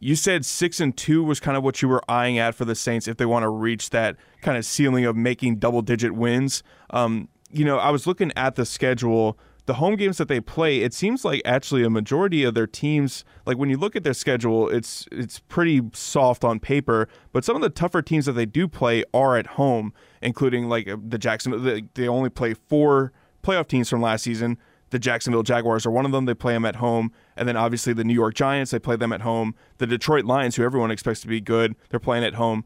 You 0.00 0.16
said 0.16 0.44
six 0.44 0.80
and 0.80 0.96
two 0.96 1.22
was 1.22 1.40
kind 1.40 1.56
of 1.56 1.62
what 1.62 1.80
you 1.80 1.88
were 1.88 2.02
eyeing 2.10 2.38
at 2.38 2.54
for 2.54 2.64
the 2.64 2.74
Saints 2.74 3.06
if 3.06 3.16
they 3.16 3.26
want 3.26 3.44
to 3.44 3.48
reach 3.48 3.90
that 3.90 4.16
kind 4.42 4.58
of 4.58 4.64
ceiling 4.64 5.04
of 5.04 5.16
making 5.16 5.56
double 5.56 5.82
digit 5.82 6.12
wins. 6.14 6.62
Um, 6.90 7.28
you 7.50 7.64
know, 7.64 7.78
I 7.78 7.90
was 7.90 8.06
looking 8.06 8.32
at 8.34 8.56
the 8.56 8.66
schedule 8.66 9.38
the 9.66 9.74
home 9.74 9.96
games 9.96 10.18
that 10.18 10.28
they 10.28 10.40
play, 10.40 10.80
it 10.80 10.92
seems 10.92 11.24
like 11.24 11.40
actually 11.44 11.84
a 11.84 11.90
majority 11.90 12.44
of 12.44 12.54
their 12.54 12.66
teams, 12.66 13.24
like 13.46 13.56
when 13.56 13.70
you 13.70 13.78
look 13.78 13.96
at 13.96 14.04
their 14.04 14.14
schedule, 14.14 14.68
it's 14.68 15.08
it's 15.10 15.38
pretty 15.38 15.80
soft 15.94 16.44
on 16.44 16.60
paper. 16.60 17.08
But 17.32 17.44
some 17.44 17.56
of 17.56 17.62
the 17.62 17.70
tougher 17.70 18.02
teams 18.02 18.26
that 18.26 18.32
they 18.32 18.46
do 18.46 18.68
play 18.68 19.04
are 19.14 19.38
at 19.38 19.46
home, 19.46 19.94
including 20.20 20.68
like 20.68 20.88
uh, 20.88 20.96
the 21.06 21.18
Jacksonville. 21.18 21.80
They 21.94 22.08
only 22.08 22.28
play 22.30 22.54
four 22.54 23.12
playoff 23.42 23.68
teams 23.68 23.88
from 23.88 24.02
last 24.02 24.22
season. 24.22 24.58
The 24.90 24.98
Jacksonville 24.98 25.42
Jaguars 25.42 25.86
are 25.86 25.90
one 25.90 26.04
of 26.04 26.12
them. 26.12 26.26
They 26.26 26.34
play 26.34 26.52
them 26.52 26.66
at 26.66 26.76
home, 26.76 27.10
and 27.36 27.48
then 27.48 27.56
obviously 27.56 27.94
the 27.94 28.04
New 28.04 28.14
York 28.14 28.34
Giants. 28.34 28.70
They 28.70 28.78
play 28.78 28.96
them 28.96 29.12
at 29.12 29.22
home. 29.22 29.54
The 29.78 29.86
Detroit 29.86 30.24
Lions, 30.26 30.56
who 30.56 30.62
everyone 30.62 30.90
expects 30.90 31.20
to 31.22 31.26
be 31.26 31.40
good, 31.40 31.74
they're 31.88 31.98
playing 31.98 32.24
at 32.24 32.34
home. 32.34 32.64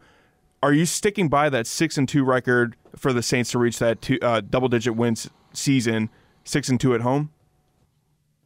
Are 0.62 0.72
you 0.72 0.84
sticking 0.84 1.28
by 1.28 1.48
that 1.50 1.68
six 1.68 1.96
and 1.96 2.08
two 2.08 2.24
record 2.24 2.74
for 2.96 3.12
the 3.12 3.22
Saints 3.22 3.52
to 3.52 3.58
reach 3.60 3.78
that 3.78 4.02
two, 4.02 4.18
uh, 4.20 4.40
double 4.40 4.68
digit 4.68 4.96
wins 4.96 5.30
season? 5.52 6.10
Six 6.48 6.68
and 6.68 6.80
two 6.80 6.94
at 6.94 7.00
home? 7.00 7.30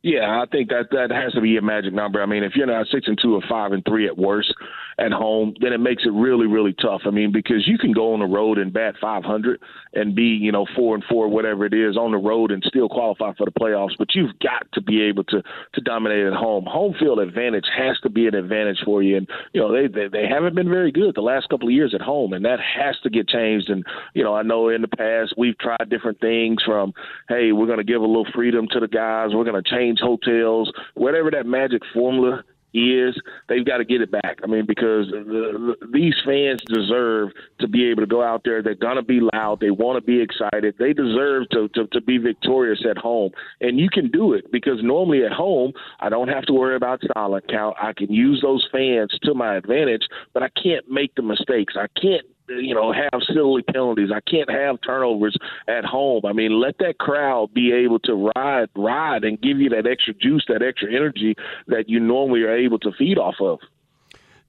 Yeah, 0.02 0.42
I 0.42 0.46
think 0.50 0.68
that 0.70 0.88
that 0.90 1.10
has 1.10 1.32
to 1.34 1.40
be 1.40 1.56
a 1.56 1.62
magic 1.62 1.94
number. 1.94 2.20
I 2.20 2.26
mean, 2.26 2.42
if 2.42 2.56
you're 2.56 2.66
not 2.66 2.86
six 2.88 3.06
and 3.06 3.18
two 3.22 3.34
or 3.34 3.42
five 3.48 3.72
and 3.72 3.84
three 3.84 4.06
at 4.06 4.18
worst, 4.18 4.52
at 4.98 5.12
home, 5.12 5.54
then 5.60 5.72
it 5.72 5.78
makes 5.78 6.04
it 6.04 6.12
really, 6.12 6.46
really 6.46 6.74
tough. 6.74 7.02
I 7.06 7.10
mean, 7.10 7.32
because 7.32 7.66
you 7.66 7.78
can 7.78 7.92
go 7.92 8.12
on 8.12 8.20
the 8.20 8.26
road 8.26 8.58
and 8.58 8.72
bat 8.72 8.94
500 9.00 9.60
and 9.94 10.14
be, 10.14 10.22
you 10.22 10.52
know, 10.52 10.66
four 10.76 10.94
and 10.94 11.04
four, 11.08 11.28
whatever 11.28 11.64
it 11.66 11.74
is, 11.74 11.96
on 11.96 12.12
the 12.12 12.18
road 12.18 12.50
and 12.50 12.62
still 12.66 12.88
qualify 12.88 13.32
for 13.34 13.44
the 13.44 13.52
playoffs. 13.52 13.96
But 13.98 14.14
you've 14.14 14.38
got 14.40 14.66
to 14.74 14.82
be 14.82 15.02
able 15.02 15.24
to 15.24 15.42
to 15.74 15.80
dominate 15.80 16.26
at 16.26 16.32
home. 16.32 16.64
Home 16.66 16.94
field 16.98 17.18
advantage 17.18 17.66
has 17.76 17.98
to 18.00 18.10
be 18.10 18.26
an 18.26 18.34
advantage 18.34 18.78
for 18.84 19.02
you. 19.02 19.16
And 19.16 19.28
you 19.52 19.60
know, 19.60 19.72
they 19.72 19.86
they, 19.88 20.08
they 20.08 20.26
haven't 20.26 20.54
been 20.54 20.68
very 20.68 20.92
good 20.92 21.14
the 21.14 21.20
last 21.20 21.48
couple 21.48 21.68
of 21.68 21.74
years 21.74 21.94
at 21.94 22.00
home, 22.00 22.32
and 22.32 22.44
that 22.44 22.58
has 22.60 22.96
to 23.02 23.10
get 23.10 23.28
changed. 23.28 23.70
And 23.70 23.84
you 24.14 24.24
know, 24.24 24.34
I 24.34 24.42
know 24.42 24.68
in 24.68 24.82
the 24.82 24.88
past 24.88 25.34
we've 25.36 25.58
tried 25.58 25.90
different 25.90 26.20
things 26.20 26.62
from, 26.64 26.92
hey, 27.28 27.52
we're 27.52 27.66
going 27.66 27.78
to 27.78 27.84
give 27.84 28.02
a 28.02 28.06
little 28.06 28.26
freedom 28.34 28.66
to 28.72 28.80
the 28.80 28.88
guys, 28.88 29.30
we're 29.32 29.44
going 29.44 29.62
to 29.62 29.70
change 29.70 29.98
hotels, 30.00 30.72
whatever 30.94 31.30
that 31.30 31.46
magic 31.46 31.82
formula 31.92 32.44
is 32.74 33.20
they've 33.48 33.64
got 33.64 33.78
to 33.78 33.84
get 33.84 34.00
it 34.00 34.10
back. 34.10 34.38
I 34.42 34.46
mean, 34.46 34.66
because 34.66 35.08
the, 35.10 35.74
the, 35.80 35.86
these 35.92 36.14
fans 36.24 36.62
deserve 36.66 37.30
to 37.60 37.68
be 37.68 37.90
able 37.90 38.02
to 38.02 38.06
go 38.06 38.22
out 38.22 38.42
there. 38.44 38.62
They're 38.62 38.74
going 38.74 38.96
to 38.96 39.02
be 39.02 39.20
loud. 39.32 39.60
They 39.60 39.70
want 39.70 40.02
to 40.02 40.06
be 40.06 40.20
excited. 40.20 40.74
They 40.78 40.92
deserve 40.92 41.48
to, 41.50 41.68
to, 41.74 41.86
to 41.88 42.00
be 42.00 42.18
victorious 42.18 42.84
at 42.88 42.98
home. 42.98 43.30
And 43.60 43.78
you 43.78 43.88
can 43.88 44.10
do 44.10 44.32
it 44.32 44.50
because 44.50 44.82
normally 44.82 45.24
at 45.24 45.32
home, 45.32 45.72
I 46.00 46.08
don't 46.08 46.28
have 46.28 46.44
to 46.44 46.52
worry 46.52 46.76
about 46.76 47.00
silent 47.14 47.48
count. 47.48 47.76
I 47.80 47.92
can 47.92 48.12
use 48.12 48.40
those 48.42 48.66
fans 48.72 49.16
to 49.22 49.34
my 49.34 49.56
advantage, 49.56 50.02
but 50.32 50.42
I 50.42 50.48
can't 50.50 50.88
make 50.90 51.14
the 51.14 51.22
mistakes. 51.22 51.74
I 51.76 51.86
can't 52.00 52.26
you 52.48 52.74
know, 52.74 52.92
have 52.92 53.20
silly 53.32 53.62
penalties. 53.62 54.10
I 54.14 54.20
can't 54.28 54.50
have 54.50 54.76
turnovers 54.84 55.36
at 55.68 55.84
home. 55.84 56.22
I 56.24 56.32
mean, 56.32 56.60
let 56.60 56.78
that 56.78 56.98
crowd 56.98 57.54
be 57.54 57.72
able 57.72 57.98
to 58.00 58.30
ride, 58.36 58.68
ride, 58.76 59.24
and 59.24 59.40
give 59.40 59.58
you 59.58 59.70
that 59.70 59.86
extra 59.86 60.14
juice, 60.14 60.44
that 60.48 60.62
extra 60.62 60.94
energy 60.94 61.34
that 61.68 61.88
you 61.88 62.00
normally 62.00 62.42
are 62.42 62.56
able 62.56 62.78
to 62.80 62.92
feed 62.98 63.18
off 63.18 63.36
of. 63.40 63.58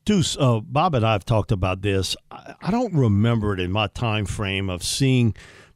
Deuce, 0.06 0.36
uh, 0.38 0.60
Bob 0.60 0.96
and 0.96 1.06
I 1.06 1.14
have 1.14 1.24
talked 1.24 1.52
about 1.52 1.82
this. 1.82 2.16
I, 2.30 2.56
I 2.62 2.72
don't 2.72 2.94
remember 2.94 3.54
it 3.54 3.60
in 3.60 3.72
my 3.72 3.88
time 3.88 4.26
frame 4.26 4.70
of 4.70 4.84
seeing 4.84 5.34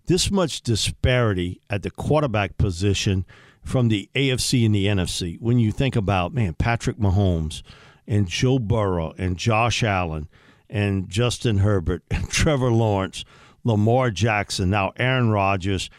this 0.08 0.30
much 0.32 0.62
disparity 0.62 1.62
at 1.70 1.84
the 1.84 1.92
quarterback 1.92 2.58
position 2.58 3.26
from 3.64 3.90
the 3.90 4.10
AFC 4.16 4.66
and 4.66 4.74
the 4.74 4.86
NFC. 4.86 5.40
When 5.40 5.60
you 5.60 5.72
think 5.72 5.96
about, 5.96 6.34
man, 6.34 6.54
Patrick 6.56 6.98
Mahomes 6.98 7.62
and 8.08 8.28
Joe 8.28 8.60
Burrow 8.60 9.14
and 9.18 9.38
Josh 9.38 9.84
Allen 9.84 10.28
and 10.70 11.10
Justin 11.10 11.60
Herbert 11.60 12.04
Trevor 12.30 12.72
Lawrence, 12.72 13.24
Lamar 13.64 14.12
Jackson, 14.12 14.70
now 14.70 14.94
Aaron 14.98 15.30
Rodgers. 15.30 15.90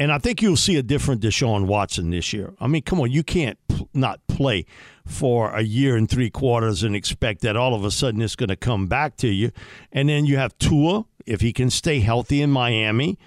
And 0.00 0.12
I 0.12 0.18
think 0.18 0.40
you'll 0.40 0.56
see 0.56 0.76
a 0.76 0.82
different 0.82 1.22
Deshaun 1.22 1.66
Watson 1.66 2.10
this 2.10 2.32
year. 2.32 2.54
I 2.60 2.68
mean, 2.68 2.82
come 2.82 3.00
on, 3.00 3.10
you 3.10 3.24
can't 3.24 3.58
not 3.92 4.24
play 4.28 4.64
for 5.04 5.50
a 5.50 5.62
year 5.62 5.96
and 5.96 6.08
three 6.08 6.30
quarters 6.30 6.84
and 6.84 6.94
expect 6.94 7.40
that 7.40 7.56
all 7.56 7.74
of 7.74 7.84
a 7.84 7.90
sudden 7.90 8.22
it's 8.22 8.36
going 8.36 8.48
to 8.48 8.56
come 8.56 8.86
back 8.86 9.16
to 9.16 9.28
you. 9.28 9.50
And 9.90 10.08
then 10.08 10.24
you 10.24 10.36
have 10.36 10.56
Tua, 10.58 11.04
if 11.26 11.40
he 11.40 11.52
can 11.52 11.70
stay 11.70 12.00
healthy 12.00 12.40
in 12.42 12.50
Miami. 12.50 13.18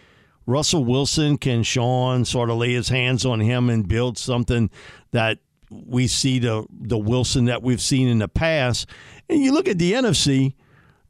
Russell 0.45 0.83
Wilson, 0.85 1.37
can 1.37 1.63
Sean 1.63 2.25
sort 2.25 2.49
of 2.49 2.57
lay 2.57 2.73
his 2.73 2.89
hands 2.89 3.25
on 3.25 3.39
him 3.39 3.69
and 3.69 3.87
build 3.87 4.17
something 4.17 4.69
that 5.11 5.39
we 5.69 6.07
see 6.07 6.39
the 6.39 6.65
the 6.69 6.97
Wilson 6.97 7.45
that 7.45 7.61
we've 7.63 7.81
seen 7.81 8.07
in 8.07 8.19
the 8.19 8.27
past? 8.27 8.87
And 9.29 9.41
you 9.41 9.51
look 9.51 9.67
at 9.67 9.77
the 9.77 9.93
NFC, 9.93 10.55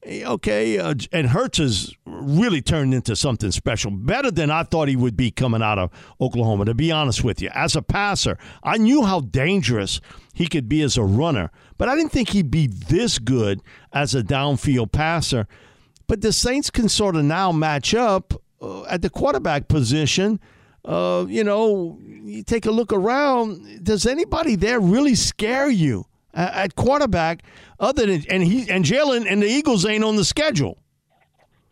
okay, 0.05 0.79
uh, 0.79 0.95
and 1.11 1.27
Hurts 1.27 1.59
has 1.59 1.93
really 2.05 2.61
turned 2.61 2.93
into 2.93 3.15
something 3.15 3.51
special, 3.51 3.91
better 3.91 4.31
than 4.31 4.49
I 4.49 4.63
thought 4.63 4.87
he 4.87 4.95
would 4.95 5.15
be 5.15 5.31
coming 5.31 5.61
out 5.61 5.77
of 5.77 5.91
Oklahoma. 6.19 6.65
To 6.65 6.73
be 6.73 6.91
honest 6.91 7.23
with 7.23 7.41
you, 7.41 7.49
as 7.53 7.75
a 7.75 7.81
passer, 7.81 8.37
I 8.63 8.77
knew 8.77 9.03
how 9.03 9.21
dangerous 9.21 10.01
he 10.33 10.47
could 10.47 10.67
be 10.67 10.81
as 10.81 10.97
a 10.97 11.03
runner, 11.03 11.51
but 11.77 11.87
I 11.87 11.95
didn't 11.95 12.11
think 12.11 12.29
he'd 12.29 12.51
be 12.51 12.67
this 12.67 13.19
good 13.19 13.61
as 13.93 14.15
a 14.15 14.23
downfield 14.23 14.91
passer. 14.91 15.47
But 16.07 16.21
the 16.21 16.33
Saints 16.33 16.69
can 16.69 16.89
sort 16.89 17.15
of 17.15 17.23
now 17.23 17.51
match 17.51 17.93
up 17.93 18.33
uh, 18.61 18.83
at 18.85 19.01
the 19.01 19.09
quarterback 19.09 19.67
position. 19.67 20.39
Uh, 20.83 21.25
you 21.27 21.43
know, 21.43 21.99
you 22.01 22.43
take 22.43 22.65
a 22.65 22.71
look 22.71 22.91
around. 22.91 23.83
Does 23.83 24.05
anybody 24.05 24.55
there 24.55 24.79
really 24.79 25.15
scare 25.15 25.69
you 25.69 26.05
at 26.33 26.75
quarterback? 26.75 27.43
Other 27.79 28.05
than 28.05 28.25
and 28.29 28.43
he 28.43 28.69
and 28.69 28.85
Jalen 28.85 29.25
and 29.29 29.41
the 29.41 29.47
Eagles 29.47 29.85
ain't 29.85 30.03
on 30.03 30.15
the 30.15 30.25
schedule. 30.25 30.77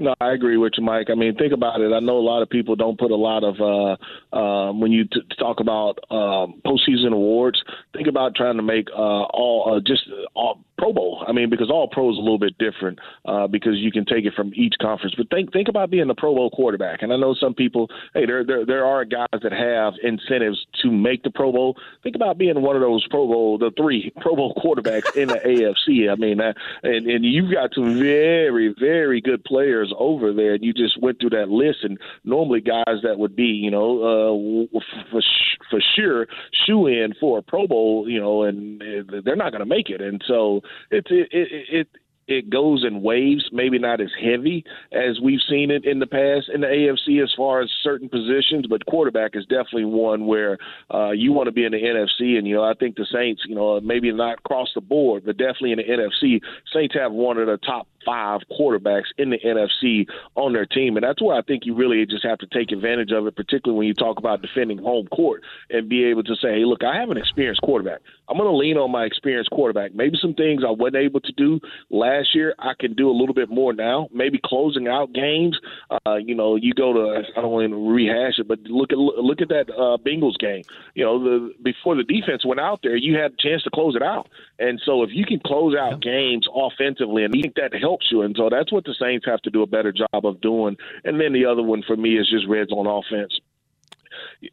No, 0.01 0.15
I 0.21 0.31
agree 0.31 0.55
with 0.55 0.73
you, 0.77 0.83
Mike. 0.83 1.07
I 1.11 1.15
mean, 1.15 1.35
think 1.35 1.51
about 1.51 1.81
it. 1.81 1.91
I 1.91 1.99
know 1.99 2.17
a 2.17 2.23
lot 2.23 2.41
of 2.41 2.49
people 2.49 2.77
don't 2.77 2.97
put 2.97 3.11
a 3.11 3.17
lot 3.17 3.43
of 3.43 3.59
uh, 3.59 4.35
um, 4.35 4.79
when 4.79 4.93
you 4.93 5.03
t- 5.03 5.21
talk 5.37 5.59
about 5.59 5.99
um, 6.09 6.61
postseason 6.65 7.11
awards. 7.11 7.61
Think 7.93 8.07
about 8.07 8.33
trying 8.33 8.55
to 8.55 8.63
make 8.63 8.87
uh, 8.95 8.97
all 8.97 9.75
uh, 9.75 9.81
just 9.85 10.03
all 10.33 10.63
Pro 10.79 10.93
Bowl. 10.93 11.23
I 11.27 11.33
mean, 11.33 11.49
because 11.49 11.69
all 11.69 11.87
pros 11.87 12.17
a 12.17 12.21
little 12.21 12.39
bit 12.39 12.57
different 12.57 12.99
uh, 13.25 13.47
because 13.47 13.73
you 13.75 13.91
can 13.91 14.05
take 14.05 14.25
it 14.25 14.33
from 14.33 14.53
each 14.55 14.75
conference. 14.81 15.13
But 15.17 15.29
think 15.29 15.51
think 15.51 15.67
about 15.67 15.91
being 15.91 16.09
a 16.09 16.15
Pro 16.15 16.33
Bowl 16.33 16.49
quarterback. 16.49 17.01
And 17.01 17.11
I 17.11 17.17
know 17.17 17.35
some 17.35 17.53
people, 17.53 17.89
hey, 18.13 18.25
there 18.25 18.45
there 18.45 18.65
there 18.65 18.85
are 18.85 19.03
guys 19.03 19.27
that 19.43 19.51
have 19.51 19.93
incentives 20.01 20.65
to 20.81 20.89
make 20.89 21.23
the 21.23 21.31
Pro 21.31 21.51
Bowl. 21.51 21.75
Think 22.01 22.15
about 22.15 22.37
being 22.37 22.61
one 22.61 22.77
of 22.77 22.81
those 22.81 23.05
Pro 23.09 23.27
Bowl, 23.27 23.57
the 23.57 23.71
three 23.75 24.11
Pro 24.21 24.35
Bowl 24.35 24.55
quarterbacks 24.55 25.15
in 25.15 25.27
the 25.27 25.35
AFC. 25.89 26.09
I 26.09 26.15
mean, 26.15 26.39
uh, 26.39 26.53
and 26.83 27.07
and 27.07 27.25
you've 27.25 27.51
got 27.51 27.73
some 27.75 27.99
very 27.99 28.73
very 28.79 29.19
good 29.19 29.43
players 29.43 29.93
over 29.99 30.31
there. 30.31 30.53
And 30.53 30.63
you 30.63 30.73
just 30.73 31.01
went 31.01 31.19
through 31.19 31.31
that 31.31 31.49
list, 31.49 31.79
and 31.83 31.99
normally 32.23 32.61
guys 32.61 33.01
that 33.03 33.19
would 33.19 33.35
be, 33.35 33.43
you 33.43 33.69
know, 33.69 34.69
uh, 34.73 34.79
for 35.11 35.21
for 35.69 35.81
sure 35.95 36.27
shoe 36.65 36.87
in 36.87 37.13
for 37.19 37.39
a 37.39 37.43
Pro 37.43 37.67
Bowl, 37.67 38.07
you 38.07 38.19
know, 38.19 38.43
and 38.43 38.81
they're 39.25 39.35
not 39.35 39.51
going 39.51 39.59
to 39.59 39.65
make 39.65 39.89
it. 39.89 40.01
And 40.01 40.21
so 40.25 40.61
it's 40.91 41.07
it, 41.11 41.27
it, 41.31 41.67
it 41.69 41.87
it 42.29 42.49
goes 42.49 42.85
in 42.85 43.01
waves, 43.01 43.49
maybe 43.51 43.79
not 43.79 43.99
as 43.99 44.11
heavy 44.21 44.63
as 44.91 45.19
we've 45.19 45.39
seen 45.49 45.71
it 45.71 45.83
in 45.83 45.97
the 45.97 46.05
past 46.05 46.47
in 46.53 46.61
the 46.61 46.67
AFC 46.67 47.23
as 47.23 47.33
far 47.35 47.61
as 47.61 47.69
certain 47.81 48.07
positions, 48.07 48.67
but 48.69 48.85
quarterback 48.85 49.31
is 49.35 49.45
definitely 49.45 49.85
one 49.85 50.27
where 50.27 50.57
uh, 50.93 51.09
you 51.09 51.33
want 51.33 51.47
to 51.47 51.51
be 51.51 51.65
in 51.65 51.71
the 51.71 51.81
NFC. 51.81 52.37
And, 52.37 52.47
you 52.47 52.55
know, 52.55 52.63
I 52.63 52.73
think 52.75 52.95
the 52.95 53.07
Saints, 53.11 53.41
you 53.47 53.55
know, 53.55 53.79
maybe 53.81 54.11
not 54.11 54.39
across 54.39 54.69
the 54.75 54.81
board, 54.81 55.23
but 55.25 55.37
definitely 55.37 55.71
in 55.71 55.77
the 55.79 55.83
NFC, 55.83 56.39
Saints 56.71 56.93
have 56.95 57.11
one 57.11 57.37
of 57.37 57.47
the 57.47 57.57
top 57.57 57.87
five 58.05 58.41
quarterbacks 58.51 59.07
in 59.17 59.29
the 59.29 59.39
NFC 59.39 60.07
on 60.35 60.53
their 60.53 60.65
team. 60.65 60.97
And 60.97 61.03
that's 61.03 61.21
where 61.21 61.35
I 61.35 61.41
think 61.41 61.65
you 61.65 61.75
really 61.75 62.05
just 62.05 62.23
have 62.23 62.37
to 62.39 62.47
take 62.47 62.71
advantage 62.71 63.11
of 63.11 63.27
it, 63.27 63.35
particularly 63.35 63.77
when 63.77 63.87
you 63.87 63.93
talk 63.93 64.17
about 64.19 64.41
defending 64.41 64.77
home 64.77 65.07
court 65.07 65.43
and 65.69 65.89
be 65.89 66.05
able 66.05 66.23
to 66.23 66.35
say, 66.35 66.59
hey, 66.59 66.65
look, 66.65 66.83
I 66.83 66.95
have 66.95 67.09
an 67.09 67.17
experienced 67.17 67.61
quarterback. 67.61 68.01
I'm 68.27 68.37
going 68.37 68.49
to 68.49 68.55
lean 68.55 68.77
on 68.77 68.91
my 68.91 69.05
experienced 69.05 69.49
quarterback. 69.51 69.93
Maybe 69.93 70.17
some 70.21 70.33
things 70.33 70.63
I 70.65 70.71
wasn't 70.71 70.97
able 70.97 71.19
to 71.21 71.31
do 71.33 71.59
last 71.89 72.18
year, 72.33 72.55
I 72.59 72.73
can 72.79 72.93
do 72.93 73.09
a 73.09 73.15
little 73.15 73.33
bit 73.33 73.49
more 73.49 73.73
now. 73.73 74.07
Maybe 74.13 74.39
closing 74.43 74.87
out 74.87 75.13
games. 75.13 75.57
Uh, 76.05 76.15
you 76.15 76.35
know, 76.35 76.55
you 76.55 76.73
go 76.73 76.93
to 76.93 77.21
I 77.37 77.41
don't 77.41 77.51
want 77.51 77.71
to 77.71 77.91
rehash 77.91 78.39
it, 78.39 78.47
but 78.47 78.59
look 78.61 78.91
at 78.91 78.97
look 78.97 79.41
at 79.41 79.49
that 79.49 79.69
uh, 79.69 79.97
Bengals 80.03 80.37
game. 80.39 80.63
You 80.95 81.05
know, 81.05 81.23
the 81.23 81.53
before 81.63 81.95
the 81.95 82.03
defense 82.03 82.45
went 82.45 82.59
out 82.59 82.79
there, 82.83 82.95
you 82.95 83.17
had 83.17 83.33
a 83.33 83.37
chance 83.39 83.63
to 83.63 83.69
close 83.69 83.95
it 83.95 84.03
out. 84.03 84.27
And 84.59 84.81
so 84.85 85.03
if 85.03 85.09
you 85.13 85.25
can 85.25 85.39
close 85.45 85.75
out 85.75 86.01
games 86.01 86.47
offensively, 86.53 87.23
and 87.23 87.33
I 87.35 87.41
think 87.41 87.55
that 87.55 87.73
helps 87.79 88.07
you. 88.11 88.21
And 88.21 88.35
so 88.37 88.49
that's 88.49 88.71
what 88.71 88.83
the 88.85 88.95
Saints 88.99 89.25
have 89.25 89.41
to 89.43 89.49
do 89.49 89.63
a 89.63 89.67
better 89.67 89.91
job 89.91 90.25
of 90.25 90.41
doing. 90.41 90.77
And 91.03 91.19
then 91.19 91.33
the 91.33 91.45
other 91.45 91.63
one 91.63 91.83
for 91.85 91.95
me 91.95 92.17
is 92.17 92.29
just 92.29 92.47
red 92.47 92.69
zone 92.69 92.87
offense. 92.87 93.39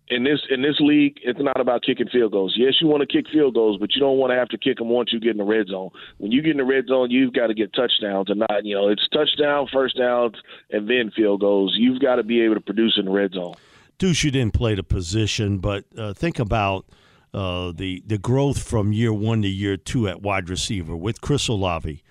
In 0.09 0.25
this 0.25 0.41
in 0.51 0.63
this 0.63 0.77
league, 0.81 1.19
it's 1.23 1.39
not 1.41 1.61
about 1.61 1.83
kicking 1.83 2.09
field 2.09 2.33
goals. 2.33 2.55
Yes, 2.57 2.75
you 2.81 2.87
want 2.87 3.03
to 3.03 3.07
kick 3.07 3.27
field 3.33 3.55
goals, 3.55 3.79
but 3.79 3.95
you 3.95 4.01
don't 4.01 4.19
want 4.19 4.31
to 4.33 4.37
have 4.37 4.49
to 4.49 4.59
kick 4.59 4.79
them 4.79 4.89
once 4.89 5.13
you 5.13 5.21
get 5.21 5.31
in 5.31 5.37
the 5.37 5.45
red 5.45 5.69
zone. 5.69 5.91
When 6.19 6.33
you 6.33 6.43
get 6.43 6.53
in 6.53 6.57
the 6.59 6.65
red 6.65 6.87
zone, 6.87 7.11
you've 7.11 7.33
got 7.33 7.49
to 7.49 7.55
get 7.55 7.73
touchdowns 7.75 8.31
and 8.31 8.41
not 8.41 8.65
you 8.65 8.75
know 8.75 8.89
it's 8.89 9.07
touchdown, 9.13 9.69
first 9.73 9.97
downs, 9.97 10.35
and 10.71 10.89
then 10.89 11.11
field 11.15 11.41
goals. 11.41 11.75
You've 11.77 12.01
got 12.01 12.17
to 12.17 12.23
be 12.23 12.41
able 12.43 12.55
to 12.55 12.61
produce 12.61 12.97
in 12.99 13.07
the 13.07 13.11
red 13.11 13.33
zone. 13.33 13.55
Deuce, 13.99 14.25
you 14.25 14.31
didn't 14.31 14.55
play 14.55 14.75
the 14.75 14.83
position, 14.83 15.59
but 15.59 15.85
uh, 15.97 16.13
think 16.13 16.39
about 16.39 16.87
uh, 17.33 17.73
the 17.75 18.03
the 18.07 18.19
growth 18.19 18.63
from 18.63 18.93
year 18.93 19.13
one 19.13 19.43
to 19.43 19.49
year 19.49 19.77
two 19.77 20.09
at 20.09 20.23
wide 20.23 20.49
receiver 20.49 20.97
with 20.97 21.21
Chris 21.21 21.49
Olave 21.49 22.03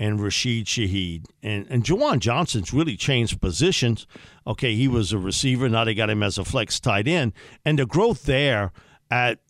and 0.00 0.18
Rashid 0.18 0.64
Shaheed. 0.64 1.26
And, 1.42 1.66
and 1.68 1.84
Juwan 1.84 2.20
Johnson's 2.20 2.72
really 2.72 2.96
changed 2.96 3.38
positions. 3.40 4.06
Okay, 4.46 4.74
he 4.74 4.88
was 4.88 5.12
a 5.12 5.18
receiver. 5.18 5.68
Now 5.68 5.84
they 5.84 5.94
got 5.94 6.08
him 6.08 6.22
as 6.22 6.38
a 6.38 6.44
flex 6.44 6.80
tight 6.80 7.06
end. 7.06 7.34
And 7.66 7.78
the 7.78 7.84
growth 7.84 8.22
there 8.24 8.72
at 9.10 9.40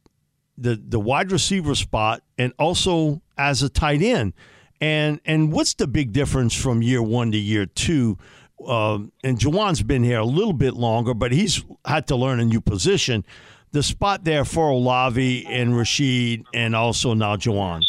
the, 0.58 0.74
the 0.74 0.98
wide 0.98 1.30
receiver 1.30 1.76
spot 1.76 2.24
and 2.36 2.52
also 2.58 3.22
as 3.38 3.62
a 3.62 3.68
tight 3.68 4.02
end. 4.02 4.34
And, 4.80 5.20
and 5.24 5.52
what's 5.52 5.74
the 5.74 5.86
big 5.86 6.12
difference 6.12 6.54
from 6.54 6.82
year 6.82 7.00
one 7.00 7.30
to 7.30 7.38
year 7.38 7.66
two? 7.66 8.18
Um, 8.66 9.12
and 9.22 9.38
Juwan's 9.38 9.82
been 9.82 10.02
here 10.02 10.18
a 10.18 10.24
little 10.24 10.52
bit 10.52 10.74
longer, 10.74 11.14
but 11.14 11.30
he's 11.30 11.64
had 11.84 12.08
to 12.08 12.16
learn 12.16 12.40
a 12.40 12.44
new 12.44 12.60
position 12.60 13.24
the 13.72 13.82
spot 13.84 14.24
there 14.24 14.44
for 14.44 14.68
Olave 14.68 15.46
and 15.46 15.76
Rashid 15.76 16.44
and 16.52 16.74
also 16.74 17.14
now 17.14 17.36
Juwan? 17.36 17.82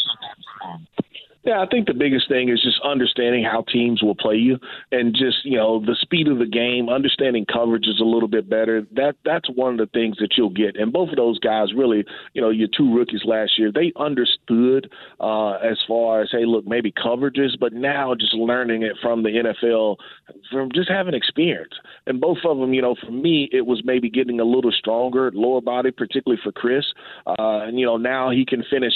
Yeah, 1.44 1.60
I 1.60 1.66
think 1.66 1.88
the 1.88 1.94
biggest 1.94 2.28
thing 2.28 2.50
is 2.50 2.62
just 2.62 2.80
understanding 2.84 3.42
how 3.42 3.62
teams 3.62 4.00
will 4.00 4.14
play 4.14 4.36
you, 4.36 4.58
and 4.92 5.12
just 5.12 5.44
you 5.44 5.56
know 5.56 5.80
the 5.80 5.96
speed 6.00 6.28
of 6.28 6.38
the 6.38 6.46
game, 6.46 6.88
understanding 6.88 7.46
coverage 7.52 7.86
is 7.88 7.98
a 8.00 8.04
little 8.04 8.28
bit 8.28 8.48
better. 8.48 8.86
That 8.92 9.16
that's 9.24 9.48
one 9.50 9.72
of 9.72 9.78
the 9.78 9.90
things 9.92 10.18
that 10.20 10.34
you'll 10.36 10.50
get. 10.50 10.76
And 10.76 10.92
both 10.92 11.08
of 11.08 11.16
those 11.16 11.40
guys, 11.40 11.74
really, 11.74 12.04
you 12.34 12.40
know, 12.40 12.50
your 12.50 12.68
two 12.68 12.94
rookies 12.94 13.22
last 13.24 13.58
year, 13.58 13.72
they 13.74 13.92
understood 13.98 14.88
uh, 15.18 15.54
as 15.54 15.78
far 15.88 16.22
as 16.22 16.28
hey, 16.30 16.46
look, 16.46 16.64
maybe 16.64 16.92
coverages, 16.92 17.58
but 17.58 17.72
now 17.72 18.14
just 18.14 18.34
learning 18.34 18.82
it 18.82 18.92
from 19.02 19.24
the 19.24 19.30
NFL, 19.30 19.96
from 20.48 20.70
just 20.72 20.88
having 20.88 21.14
experience. 21.14 21.74
And 22.06 22.20
both 22.20 22.38
of 22.44 22.58
them, 22.58 22.72
you 22.72 22.82
know, 22.82 22.94
for 23.04 23.10
me, 23.10 23.48
it 23.50 23.66
was 23.66 23.82
maybe 23.84 24.08
getting 24.08 24.38
a 24.38 24.44
little 24.44 24.70
stronger 24.70 25.32
lower 25.34 25.60
body, 25.60 25.90
particularly 25.90 26.40
for 26.44 26.52
Chris. 26.52 26.84
Uh, 27.26 27.66
and 27.66 27.80
you 27.80 27.86
know, 27.86 27.96
now 27.96 28.30
he 28.30 28.46
can 28.46 28.62
finish 28.70 28.94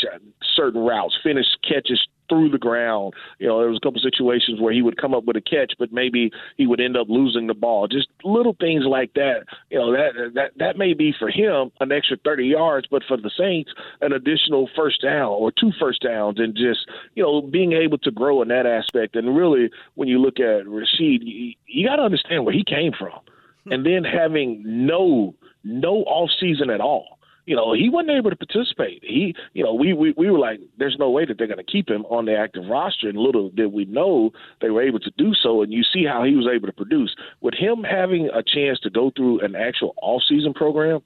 certain 0.55 0.83
routes, 0.83 1.17
finish 1.25 1.47
catches 1.69 2.01
through 2.29 2.51
the 2.51 2.59
ground. 2.59 3.15
You 3.39 3.49
know, 3.49 3.61
there 3.61 3.69
was 3.69 3.79
a 3.83 3.87
couple 3.87 4.01
situations 4.01 4.61
where 4.61 4.73
he 4.73 4.83
would 4.83 5.01
come 5.01 5.15
up 5.15 5.25
with 5.25 5.37
a 5.37 5.41
catch, 5.41 5.75
but 5.79 5.93
maybe 5.93 6.31
he 6.57 6.67
would 6.67 6.81
end 6.81 6.97
up 6.97 7.09
losing 7.09 7.47
the 7.47 7.55
ball. 7.55 7.89
Just 7.89 8.09
little 8.25 8.57
things 8.59 8.85
like 8.87 9.15
that. 9.15 9.45
You 9.71 9.79
know, 9.79 9.93
that 9.93 10.33
that 10.35 10.51
that 10.59 10.79
may 10.79 10.95
be 10.95 11.15
for 11.19 11.29
him 11.29 11.71
an 11.81 11.93
extra 11.93 12.17
30 12.25 12.47
yards, 12.47 12.87
but 12.91 13.03
for 13.07 13.17
the 13.17 13.31
Saints, 13.37 13.73
an 14.01 14.13
additional 14.13 14.69
first 14.77 15.03
down 15.03 15.29
or 15.29 15.53
two 15.53 15.73
first 15.79 16.03
downs, 16.03 16.39
and 16.39 16.55
just 16.55 16.81
you 17.15 17.23
know 17.23 17.43
being 17.43 17.73
able 17.73 17.99
to 17.99 18.11
grow 18.11 18.43
in 18.43 18.49
that 18.49 18.67
aspect. 18.67 19.17
And 19.17 19.37
really, 19.37 19.71
when 19.95 20.09
you 20.09 20.21
look 20.21 20.41
at 20.41 20.69
Rashid, 20.69 21.23
you, 21.23 21.55
you 21.67 21.87
got 21.87 21.97
to 21.97 22.03
understand 22.03 22.45
where 22.45 22.55
he 22.55 22.65
came 22.65 22.93
from, 22.99 23.19
hmm. 23.65 23.73
and 23.73 23.87
then 23.87 24.05
having 24.05 24.63
no 24.65 25.35
no 25.65 26.05
off 26.05 26.31
season 26.39 26.71
at 26.71 26.81
all 26.81 27.16
you 27.47 27.55
know, 27.55 27.73
he 27.73 27.89
wasn't 27.89 28.11
able 28.11 28.31
to 28.31 28.37
participate. 28.37 29.03
He, 29.05 29.35
you 29.55 29.65
know, 29.65 29.73
we 29.73 29.93
we, 29.93 30.13
we 30.17 30.31
were 30.31 30.39
like, 30.39 30.61
there's 30.79 30.97
no 30.99 31.11
way 31.11 31.25
that 31.25 31.39
they're 31.39 31.47
going 31.47 31.65
to 31.65 31.73
keep 31.73 31.89
him 31.89 32.05
on 32.07 32.27
the 32.27 32.37
active 32.37 32.65
roster. 32.69 33.09
And 33.09 33.17
little 33.17 33.51
did 33.51 33.73
we 33.73 33.85
know 33.85 34.33
they 34.61 34.71
were 34.71 34.83
able 34.83 34.99
to 35.01 35.13
do 35.17 35.33
so. 35.33 35.63
And 35.63 35.73
you 35.73 35.85
see 35.85 36.05
how 36.05 36.25
he 36.25 36.35
was 36.35 36.49
able 36.53 36.67
to 36.67 36.73
produce 36.73 37.15
with 37.41 37.55
him 37.55 37.85
having 37.85 38.29
a 38.35 38.43
chance 38.43 38.81
to 38.81 38.91
go 38.91 39.13
through 39.15 39.41
an 39.41 39.55
actual 39.55 39.95
off-season 40.03 40.55
program. 40.55 41.01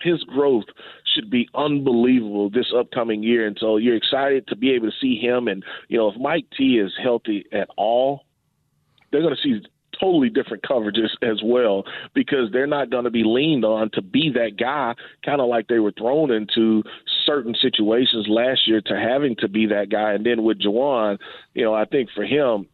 His 0.00 0.22
growth 0.24 0.64
should 1.14 1.30
be 1.30 1.48
unbelievable 1.54 2.50
this 2.50 2.72
upcoming 2.76 3.22
year, 3.22 3.46
and 3.46 3.56
so 3.58 3.76
you're 3.76 3.96
excited 3.96 4.46
to 4.48 4.56
be 4.56 4.72
able 4.72 4.90
to 4.90 4.96
see 5.00 5.18
him. 5.18 5.48
And 5.48 5.64
you 5.88 5.98
know, 5.98 6.08
if 6.08 6.20
Mike 6.20 6.46
T 6.56 6.78
is 6.78 6.92
healthy 7.02 7.46
at 7.52 7.68
all, 7.76 8.24
they're 9.10 9.22
going 9.22 9.34
to 9.34 9.42
see 9.42 9.66
totally 10.00 10.28
different 10.28 10.62
coverages 10.62 11.10
as 11.22 11.40
well 11.44 11.84
because 12.14 12.50
they're 12.52 12.66
not 12.66 12.90
going 12.90 13.04
to 13.04 13.10
be 13.10 13.24
leaned 13.24 13.64
on 13.64 13.90
to 13.90 14.02
be 14.02 14.30
that 14.34 14.56
guy, 14.58 14.94
kind 15.24 15.40
of 15.40 15.48
like 15.48 15.68
they 15.68 15.78
were 15.78 15.92
thrown 15.92 16.30
into 16.30 16.82
certain 17.26 17.54
situations 17.60 18.26
last 18.28 18.66
year 18.66 18.80
to 18.80 18.96
having 18.96 19.36
to 19.36 19.48
be 19.48 19.66
that 19.66 19.90
guy. 19.90 20.12
And 20.12 20.24
then 20.24 20.42
with 20.42 20.60
Juwan, 20.60 21.18
you 21.54 21.64
know, 21.64 21.74
I 21.74 21.84
think 21.84 22.10
for 22.14 22.24
him, 22.24 22.66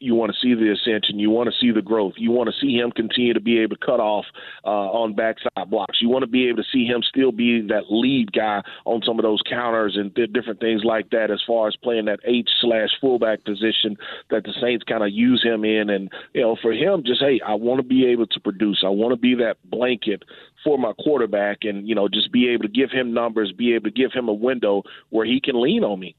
you 0.00 0.14
want 0.14 0.32
to 0.32 0.38
see 0.40 0.54
the 0.54 0.72
ascension. 0.72 1.18
You 1.18 1.30
want 1.30 1.48
to 1.48 1.54
see 1.60 1.70
the 1.70 1.82
growth. 1.82 2.14
You 2.16 2.30
want 2.30 2.48
to 2.48 2.60
see 2.60 2.74
him 2.74 2.90
continue 2.90 3.34
to 3.34 3.40
be 3.40 3.58
able 3.60 3.76
to 3.76 3.84
cut 3.84 4.00
off 4.00 4.24
uh, 4.64 4.68
on 4.68 5.14
backside 5.14 5.70
blocks. 5.70 5.98
You 6.00 6.08
want 6.08 6.22
to 6.22 6.30
be 6.30 6.48
able 6.48 6.58
to 6.58 6.68
see 6.72 6.84
him 6.84 7.02
still 7.02 7.32
be 7.32 7.60
that 7.68 7.84
lead 7.90 8.32
guy 8.32 8.62
on 8.84 9.02
some 9.04 9.18
of 9.18 9.22
those 9.22 9.40
counters 9.48 9.96
and 9.96 10.14
th- 10.14 10.32
different 10.32 10.60
things 10.60 10.82
like 10.84 11.10
that. 11.10 11.30
As 11.30 11.42
far 11.46 11.68
as 11.68 11.76
playing 11.76 12.06
that 12.06 12.20
H 12.24 12.48
slash 12.60 12.90
fullback 13.00 13.44
position 13.44 13.96
that 14.30 14.44
the 14.44 14.54
Saints 14.60 14.84
kind 14.84 15.02
of 15.02 15.10
use 15.10 15.42
him 15.42 15.64
in, 15.64 15.90
and 15.90 16.10
you 16.34 16.42
know, 16.42 16.56
for 16.60 16.72
him, 16.72 17.02
just 17.04 17.20
hey, 17.20 17.40
I 17.46 17.54
want 17.54 17.80
to 17.80 17.86
be 17.86 18.06
able 18.06 18.26
to 18.26 18.40
produce. 18.40 18.82
I 18.84 18.90
want 18.90 19.12
to 19.12 19.20
be 19.20 19.34
that 19.36 19.56
blanket 19.64 20.22
for 20.64 20.78
my 20.78 20.92
quarterback, 21.02 21.58
and 21.62 21.88
you 21.88 21.94
know, 21.94 22.08
just 22.08 22.32
be 22.32 22.48
able 22.48 22.62
to 22.62 22.68
give 22.68 22.90
him 22.90 23.14
numbers, 23.14 23.52
be 23.52 23.74
able 23.74 23.84
to 23.84 23.90
give 23.90 24.12
him 24.12 24.28
a 24.28 24.32
window 24.32 24.82
where 25.10 25.26
he 25.26 25.40
can 25.40 25.60
lean 25.60 25.84
on 25.84 26.00
me. 26.00 26.14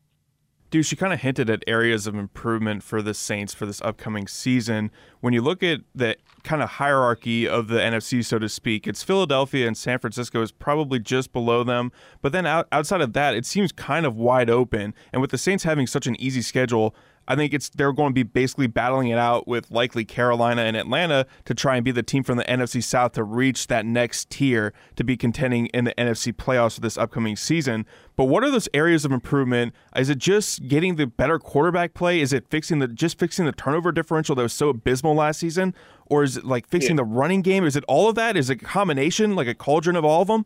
Dude, 0.72 0.86
she 0.86 0.96
kind 0.96 1.12
of 1.12 1.22
hinted 1.22 1.50
at 1.50 1.64
areas 1.66 2.06
of 2.06 2.14
improvement 2.14 2.84
for 2.84 3.02
the 3.02 3.16
Saints 3.16 3.56
for 3.56 3.66
this 3.66 3.82
upcoming 3.82 4.28
season. 4.28 4.92
When 5.20 5.34
you 5.34 5.42
look 5.42 5.64
at 5.64 5.80
the 5.96 6.16
kind 6.44 6.62
of 6.62 6.70
hierarchy 6.70 7.48
of 7.48 7.70
the 7.70 7.80
NFC, 7.80 8.24
so 8.24 8.38
to 8.38 8.48
speak, 8.48 8.86
it's 8.86 9.02
Philadelphia 9.02 9.66
and 9.66 9.76
San 9.76 9.98
Francisco 9.98 10.44
is 10.44 10.52
probably 10.52 11.00
just 11.00 11.34
below 11.34 11.64
them. 11.64 11.92
But 12.22 12.34
then 12.34 12.46
out, 12.46 12.68
outside 12.72 13.02
of 13.02 13.14
that, 13.14 13.34
it 13.34 13.48
seems 13.48 13.72
kind 13.72 14.06
of 14.06 14.16
wide 14.16 14.50
open. 14.52 14.94
And 15.12 15.22
with 15.22 15.32
the 15.32 15.40
Saints 15.40 15.64
having 15.64 15.88
such 15.88 16.06
an 16.06 16.16
easy 16.22 16.44
schedule, 16.44 16.96
I 17.30 17.36
think 17.36 17.54
it's 17.54 17.70
they're 17.70 17.94
going 17.94 18.10
to 18.10 18.14
be 18.14 18.24
basically 18.24 18.66
battling 18.66 19.10
it 19.10 19.20
out 19.20 19.48
with 19.48 19.70
likely 19.70 20.04
Carolina 20.04 20.64
and 20.64 20.76
Atlanta 20.76 21.28
to 21.46 21.54
try 21.54 21.76
and 21.76 21.86
be 21.86 21.92
the 21.92 22.02
team 22.02 22.24
from 22.24 22.38
the 22.38 22.44
NFC 22.46 22.84
South 22.84 23.12
to 23.14 23.24
reach 23.24 23.68
that 23.68 23.86
next 23.86 24.32
tier 24.32 24.74
to 24.96 25.04
be 25.04 25.16
contending 25.16 25.68
in 25.68 25.86
the 25.86 25.94
NFC 25.94 26.34
playoffs 26.34 26.76
for 26.76 26.82
this 26.82 26.98
upcoming 26.98 27.36
season. 27.36 27.86
But 28.16 28.26
what 28.26 28.44
are 28.44 28.50
those 28.50 28.68
areas 28.74 29.06
of 29.06 29.12
improvement? 29.12 29.76
Is 29.96 30.10
it 30.10 30.18
just 30.18 30.68
getting 30.68 30.96
the 30.96 31.06
better 31.06 31.38
quarterback 31.38 31.94
play? 31.94 32.20
Is 32.20 32.34
it 32.34 32.48
fixing 32.50 32.80
the 32.80 32.88
just 32.88 33.20
fixing 33.20 33.46
the 33.46 33.52
turnover 33.52 33.92
differential 33.92 34.34
that 34.36 34.42
was 34.42 34.54
so 34.54 34.70
abysmal 34.70 35.14
last 35.14 35.40
season? 35.40 35.76
Or 36.08 36.24
is 36.24 36.38
it 36.38 36.46
like 36.46 36.68
fixing 36.68 36.96
yeah. 36.96 37.04
the 37.04 37.06
running 37.06 37.44
game? 37.44 37.64
Is 37.64 37.76
it 37.76 37.84
all 37.88 38.10
of 38.10 38.16
that? 38.16 38.36
Is 38.36 38.50
it 38.50 38.62
a 38.62 38.66
combination, 38.66 39.36
like 39.36 39.48
a 39.48 39.54
cauldron 39.54 39.96
of 39.96 40.04
all 40.04 40.24
of 40.24 40.28
them? 40.28 40.46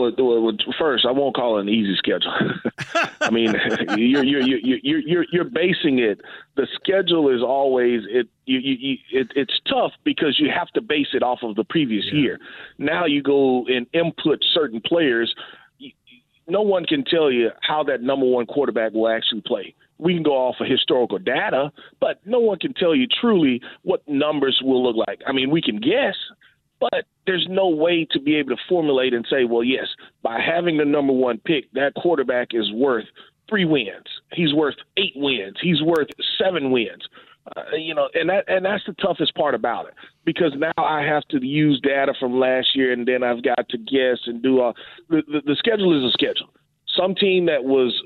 Well, 0.00 0.52
first, 0.78 1.06
I 1.06 1.12
won't 1.12 1.34
call 1.34 1.58
it 1.58 1.62
an 1.62 1.68
easy 1.68 1.96
schedule. 1.96 2.32
I 3.20 3.30
mean, 3.30 3.54
you're, 3.96 4.24
you're 4.24 4.42
you're 4.42 4.98
you're 4.98 5.24
you're 5.32 5.44
basing 5.44 5.98
it. 5.98 6.20
The 6.56 6.66
schedule 6.74 7.34
is 7.34 7.42
always 7.42 8.02
it. 8.08 8.28
You, 8.46 8.58
you, 8.58 8.96
it, 9.12 9.32
it's 9.36 9.60
tough 9.68 9.92
because 10.04 10.38
you 10.38 10.50
have 10.50 10.68
to 10.68 10.80
base 10.80 11.08
it 11.12 11.22
off 11.22 11.40
of 11.42 11.56
the 11.56 11.64
previous 11.64 12.06
yeah. 12.06 12.20
year. 12.20 12.38
Now 12.78 13.06
you 13.06 13.22
go 13.22 13.66
and 13.66 13.86
input 13.92 14.40
certain 14.54 14.80
players. 14.80 15.34
No 16.48 16.62
one 16.62 16.84
can 16.84 17.04
tell 17.04 17.30
you 17.30 17.50
how 17.60 17.84
that 17.84 18.02
number 18.02 18.26
one 18.26 18.46
quarterback 18.46 18.92
will 18.92 19.08
actually 19.08 19.42
play 19.42 19.74
we 20.00 20.14
can 20.14 20.22
go 20.22 20.32
off 20.32 20.56
of 20.60 20.66
historical 20.66 21.18
data, 21.18 21.70
but 22.00 22.20
no 22.24 22.40
one 22.40 22.58
can 22.58 22.72
tell 22.72 22.94
you 22.94 23.06
truly 23.06 23.60
what 23.82 24.02
numbers 24.08 24.60
will 24.64 24.82
look 24.82 24.96
like. 25.06 25.20
I 25.26 25.32
mean, 25.32 25.50
we 25.50 25.60
can 25.60 25.76
guess, 25.78 26.16
but 26.80 27.04
there's 27.26 27.46
no 27.48 27.68
way 27.68 28.06
to 28.10 28.20
be 28.20 28.36
able 28.36 28.50
to 28.50 28.62
formulate 28.68 29.12
and 29.12 29.26
say, 29.30 29.44
well, 29.44 29.62
yes, 29.62 29.86
by 30.22 30.40
having 30.40 30.78
the 30.78 30.84
number 30.84 31.12
one 31.12 31.38
pick, 31.38 31.70
that 31.74 31.94
quarterback 31.94 32.48
is 32.52 32.72
worth 32.72 33.04
three 33.48 33.64
wins. 33.64 34.06
He's 34.32 34.54
worth 34.54 34.76
eight 34.96 35.12
wins. 35.14 35.56
He's 35.60 35.82
worth 35.82 36.08
seven 36.38 36.70
wins. 36.70 37.06
Uh, 37.56 37.62
you 37.76 37.94
know, 37.94 38.08
and 38.14 38.28
that 38.28 38.44
and 38.48 38.64
that's 38.64 38.84
the 38.86 38.92
toughest 38.94 39.34
part 39.34 39.54
about 39.54 39.86
it 39.86 39.94
because 40.24 40.52
now 40.56 40.72
I 40.76 41.02
have 41.02 41.26
to 41.28 41.44
use 41.44 41.80
data 41.82 42.12
from 42.20 42.38
last 42.38 42.68
year, 42.74 42.92
and 42.92 43.06
then 43.06 43.22
I've 43.22 43.42
got 43.42 43.68
to 43.70 43.78
guess 43.78 44.18
and 44.26 44.42
do 44.42 44.60
all. 44.60 44.74
The, 45.08 45.22
the, 45.26 45.40
the 45.46 45.56
schedule 45.58 45.96
is 45.96 46.08
a 46.08 46.12
schedule. 46.12 46.50
Some 46.96 47.14
team 47.14 47.46
that 47.46 47.64
was, 47.64 47.98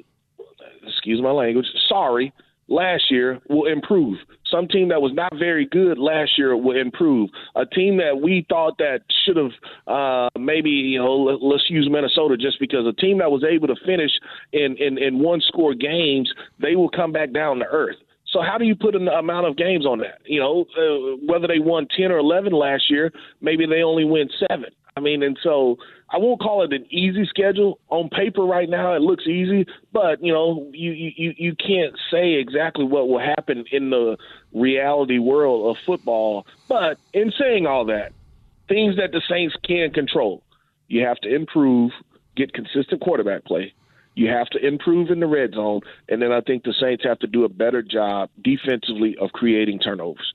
excuse 0.86 1.20
my 1.20 1.32
language, 1.32 1.66
sorry 1.88 2.32
last 2.68 3.10
year 3.10 3.40
will 3.48 3.66
improve. 3.70 4.18
Some 4.50 4.68
team 4.68 4.88
that 4.88 5.02
was 5.02 5.12
not 5.14 5.32
very 5.38 5.66
good 5.66 5.98
last 5.98 6.32
year 6.38 6.56
will 6.56 6.78
improve. 6.78 7.30
A 7.56 7.66
team 7.66 7.96
that 7.98 8.20
we 8.22 8.46
thought 8.48 8.78
that 8.78 9.00
should 9.24 9.36
have 9.36 9.52
uh, 9.86 10.28
maybe 10.38 10.70
you 10.70 10.98
know 10.98 11.14
let, 11.14 11.54
us 11.54 11.64
use 11.68 11.88
Minnesota 11.90 12.36
just 12.36 12.58
because 12.60 12.86
a 12.86 12.92
team 12.92 13.18
that 13.18 13.30
was 13.30 13.44
able 13.44 13.68
to 13.68 13.76
finish 13.84 14.10
in 14.52 14.76
in, 14.78 14.98
in 14.98 15.18
one 15.18 15.40
score 15.40 15.74
games 15.74 16.32
they 16.60 16.76
will 16.76 16.90
come 16.90 17.12
back 17.12 17.32
down 17.32 17.58
to 17.58 17.66
earth. 17.66 17.96
So 18.34 18.42
how 18.42 18.58
do 18.58 18.64
you 18.64 18.74
put 18.74 18.96
an 18.96 19.06
amount 19.06 19.46
of 19.46 19.56
games 19.56 19.86
on 19.86 20.00
that? 20.00 20.18
You 20.26 20.40
know, 20.40 20.66
uh, 20.76 21.16
whether 21.24 21.46
they 21.46 21.60
won 21.60 21.86
ten 21.96 22.10
or 22.10 22.18
eleven 22.18 22.52
last 22.52 22.90
year, 22.90 23.12
maybe 23.40 23.64
they 23.64 23.82
only 23.82 24.04
win 24.04 24.28
seven. 24.48 24.70
I 24.96 25.00
mean, 25.00 25.22
and 25.22 25.38
so 25.40 25.76
I 26.10 26.18
won't 26.18 26.40
call 26.40 26.64
it 26.64 26.72
an 26.72 26.84
easy 26.90 27.26
schedule. 27.26 27.78
On 27.90 28.08
paper, 28.08 28.42
right 28.42 28.68
now, 28.68 28.94
it 28.94 29.02
looks 29.02 29.28
easy, 29.28 29.66
but 29.92 30.20
you 30.20 30.32
know, 30.32 30.68
you 30.72 30.90
you 30.92 31.32
you 31.36 31.54
can't 31.54 31.94
say 32.10 32.32
exactly 32.32 32.84
what 32.84 33.08
will 33.08 33.20
happen 33.20 33.64
in 33.70 33.90
the 33.90 34.16
reality 34.52 35.18
world 35.18 35.70
of 35.70 35.82
football. 35.86 36.44
But 36.68 36.98
in 37.12 37.32
saying 37.38 37.66
all 37.66 37.84
that, 37.86 38.10
things 38.68 38.96
that 38.96 39.12
the 39.12 39.22
Saints 39.28 39.54
can 39.64 39.92
control, 39.92 40.42
you 40.88 41.04
have 41.04 41.18
to 41.18 41.32
improve, 41.32 41.92
get 42.36 42.52
consistent 42.52 43.00
quarterback 43.00 43.44
play. 43.44 43.72
You 44.14 44.28
have 44.28 44.48
to 44.50 44.64
improve 44.64 45.10
in 45.10 45.20
the 45.20 45.26
red 45.26 45.54
zone, 45.54 45.80
and 46.08 46.22
then 46.22 46.32
I 46.32 46.40
think 46.40 46.64
the 46.64 46.74
Saints 46.80 47.04
have 47.04 47.18
to 47.20 47.26
do 47.26 47.44
a 47.44 47.48
better 47.48 47.82
job 47.82 48.30
defensively 48.42 49.16
of 49.20 49.32
creating 49.32 49.80
turnovers. 49.80 50.32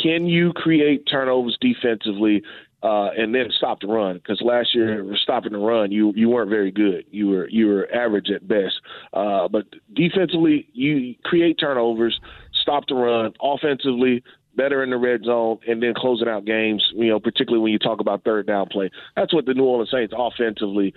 Can 0.00 0.26
you 0.26 0.52
create 0.52 1.06
turnovers 1.10 1.56
defensively 1.60 2.42
uh, 2.82 3.10
and 3.16 3.34
then 3.34 3.46
stop 3.56 3.80
the 3.80 3.86
run? 3.86 4.16
Because 4.16 4.40
last 4.42 4.74
year 4.74 5.04
stopping 5.22 5.52
the 5.52 5.58
run 5.58 5.92
you 5.92 6.12
you 6.16 6.28
weren't 6.28 6.50
very 6.50 6.70
good. 6.70 7.04
You 7.10 7.28
were 7.28 7.48
you 7.48 7.68
were 7.68 7.88
average 7.94 8.30
at 8.30 8.46
best. 8.46 8.80
Uh, 9.12 9.48
but 9.48 9.66
defensively 9.92 10.68
you 10.72 11.14
create 11.24 11.58
turnovers 11.58 12.18
stop 12.62 12.84
the 12.88 12.94
run. 12.94 13.34
Offensively 13.40 14.24
better 14.56 14.82
in 14.82 14.90
the 14.90 14.96
red 14.96 15.22
zone 15.24 15.58
and 15.66 15.82
then 15.82 15.94
closing 15.96 16.28
out 16.28 16.44
games 16.44 16.86
you 16.94 17.08
know 17.08 17.18
particularly 17.18 17.62
when 17.62 17.72
you 17.72 17.78
talk 17.78 18.00
about 18.00 18.24
third 18.24 18.46
down 18.46 18.66
play. 18.68 18.90
That's 19.14 19.32
what 19.32 19.46
the 19.46 19.54
New 19.54 19.64
Orleans 19.64 19.90
Saints 19.90 20.12
offensively 20.16 20.94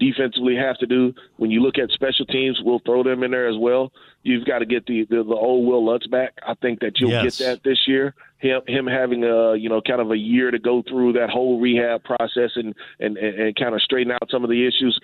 defensively 0.00 0.56
have 0.56 0.76
to 0.78 0.86
do. 0.86 1.14
When 1.36 1.50
you 1.50 1.62
look 1.62 1.78
at 1.78 1.90
special 1.90 2.26
teams, 2.26 2.58
we'll 2.64 2.80
throw 2.80 3.04
them 3.04 3.22
in 3.22 3.30
there 3.30 3.48
as 3.48 3.56
well. 3.58 3.92
You've 4.22 4.46
got 4.46 4.58
to 4.58 4.66
get 4.66 4.86
the 4.86 5.06
the, 5.08 5.22
the 5.22 5.34
old 5.34 5.66
Wil 5.66 5.84
Lutz 5.84 6.06
back. 6.08 6.32
I 6.46 6.54
think 6.54 6.80
that 6.80 6.94
you'll 6.98 7.10
yes. 7.10 7.38
get 7.38 7.46
that 7.46 7.62
this 7.62 7.78
year. 7.86 8.14
Him 8.38 8.62
him 8.66 8.86
having 8.86 9.22
a 9.22 9.54
you 9.54 9.68
know 9.68 9.80
kind 9.80 10.00
of 10.00 10.10
a 10.10 10.16
year 10.16 10.50
to 10.50 10.58
go 10.58 10.82
through 10.88 11.12
that 11.12 11.30
whole 11.30 11.60
rehab 11.60 12.02
process 12.02 12.50
and 12.56 12.74
and 12.98 13.16
and, 13.16 13.38
and 13.38 13.56
kind 13.56 13.74
of 13.74 13.82
straighten 13.82 14.12
out 14.12 14.28
some 14.30 14.42
of 14.42 14.50
the 14.50 14.66
issues. 14.66 14.98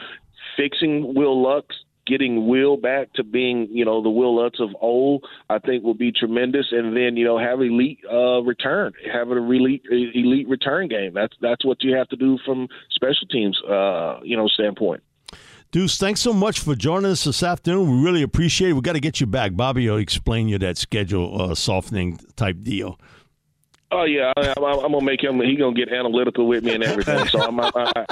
Fixing 0.57 1.15
Wil 1.15 1.43
Lutz 1.43 1.75
getting 2.07 2.47
Wil 2.47 2.77
back 2.77 3.13
to 3.15 3.25
being, 3.25 3.69
you 3.71 3.85
know, 3.85 4.03
the 4.03 4.11
Wil 4.11 4.37
Lutz 4.37 4.61
of 4.61 4.71
old, 4.81 5.27
I 5.51 5.59
think 5.59 5.85
will 5.85 5.95
be 5.95 6.13
tremendous. 6.13 6.67
And 6.71 6.97
then, 6.97 7.17
you 7.17 7.25
know, 7.25 7.39
have 7.39 7.61
elite 7.61 7.99
uh, 8.11 8.43
return, 8.43 8.93
have 9.13 9.29
a 9.29 9.37
elite 9.37 9.83
elite 9.91 10.49
return 10.49 10.89
game. 10.89 11.13
That's 11.15 11.35
that's 11.41 11.65
what 11.65 11.83
you 11.83 11.97
have 11.97 12.09
to 12.09 12.17
do 12.17 12.39
from 12.45 12.69
special 12.91 13.27
teams, 13.31 13.61
uh, 13.69 14.21
you 14.23 14.37
know, 14.37 14.49
standpoint. 14.49 15.03
Deuce, 15.73 15.99
thanks 15.99 16.21
so 16.21 16.33
much 16.33 16.61
for 16.61 16.75
joining 16.75 17.11
us 17.11 17.25
this 17.25 17.43
afternoon. 17.43 17.91
We 17.91 18.05
really 18.05 18.23
appreciate 18.23 18.71
it. 18.71 18.73
We 18.75 18.81
got 18.81 18.93
to 18.93 19.01
get 19.01 19.21
you 19.21 19.27
back. 19.27 19.57
Bobby 19.57 19.91
will 19.91 19.99
explain 19.99 20.49
you 20.49 20.59
that 20.59 20.79
schedule 20.79 21.43
uh, 21.43 21.55
softening 21.55 22.19
type 22.37 22.63
deal. 22.63 23.01
Oh 23.93 24.05
yeah, 24.05 24.33
I, 24.37 24.53
am 24.57 24.63
gonna 24.63 25.01
make 25.01 25.23
him. 25.23 25.41
He 25.41 25.57
gonna 25.57 25.75
get 25.75 25.93
analytical 25.93 26.49
with 26.49 26.65
me 26.65 26.75
and 26.75 26.83
everything. 26.83 27.27
So 27.29 27.41
I'm 27.41 27.61
I, 27.61 28.05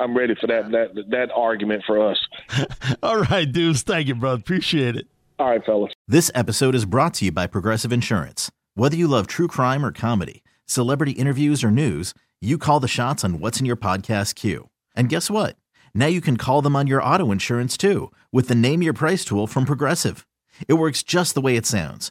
am 0.00 0.16
ready 0.16 0.34
for 0.34 0.48
that 0.48 0.70
that 0.72 1.04
that 1.10 1.30
argument 1.32 1.84
for 1.86 2.10
us. 2.10 2.18
All 3.02 3.20
right, 3.20 3.50
Deuce. 3.50 3.82
Thank 3.82 4.08
you, 4.08 4.16
brother. 4.16 4.40
Appreciate 4.40 4.96
it. 4.96 5.06
All 5.38 5.50
right, 5.50 5.64
fellas. 5.64 5.92
This 6.08 6.32
episode 6.34 6.74
is 6.74 6.84
brought 6.84 7.14
to 7.14 7.26
you 7.26 7.32
by 7.32 7.46
Progressive 7.46 7.92
Insurance. 7.92 8.50
Whether 8.74 8.96
you 8.96 9.06
love 9.06 9.28
true 9.28 9.46
crime 9.46 9.84
or 9.84 9.92
comedy, 9.92 10.42
celebrity 10.66 11.12
interviews 11.12 11.62
or 11.62 11.70
news, 11.70 12.12
you 12.40 12.58
call 12.58 12.80
the 12.80 12.88
shots 12.88 13.22
on 13.22 13.38
what's 13.38 13.60
in 13.60 13.66
your 13.66 13.76
podcast 13.76 14.34
queue. 14.34 14.68
And 14.96 15.08
guess 15.08 15.30
what? 15.30 15.56
Now 15.94 16.06
you 16.06 16.20
can 16.20 16.36
call 16.36 16.60
them 16.60 16.74
on 16.74 16.88
your 16.88 17.02
auto 17.02 17.30
insurance 17.30 17.76
too 17.76 18.10
with 18.32 18.48
the 18.48 18.54
Name 18.56 18.82
Your 18.82 18.92
Price 18.92 19.24
tool 19.24 19.46
from 19.46 19.64
Progressive. 19.64 20.26
It 20.66 20.74
works 20.74 21.04
just 21.04 21.34
the 21.34 21.40
way 21.40 21.56
it 21.56 21.66
sounds 21.66 22.10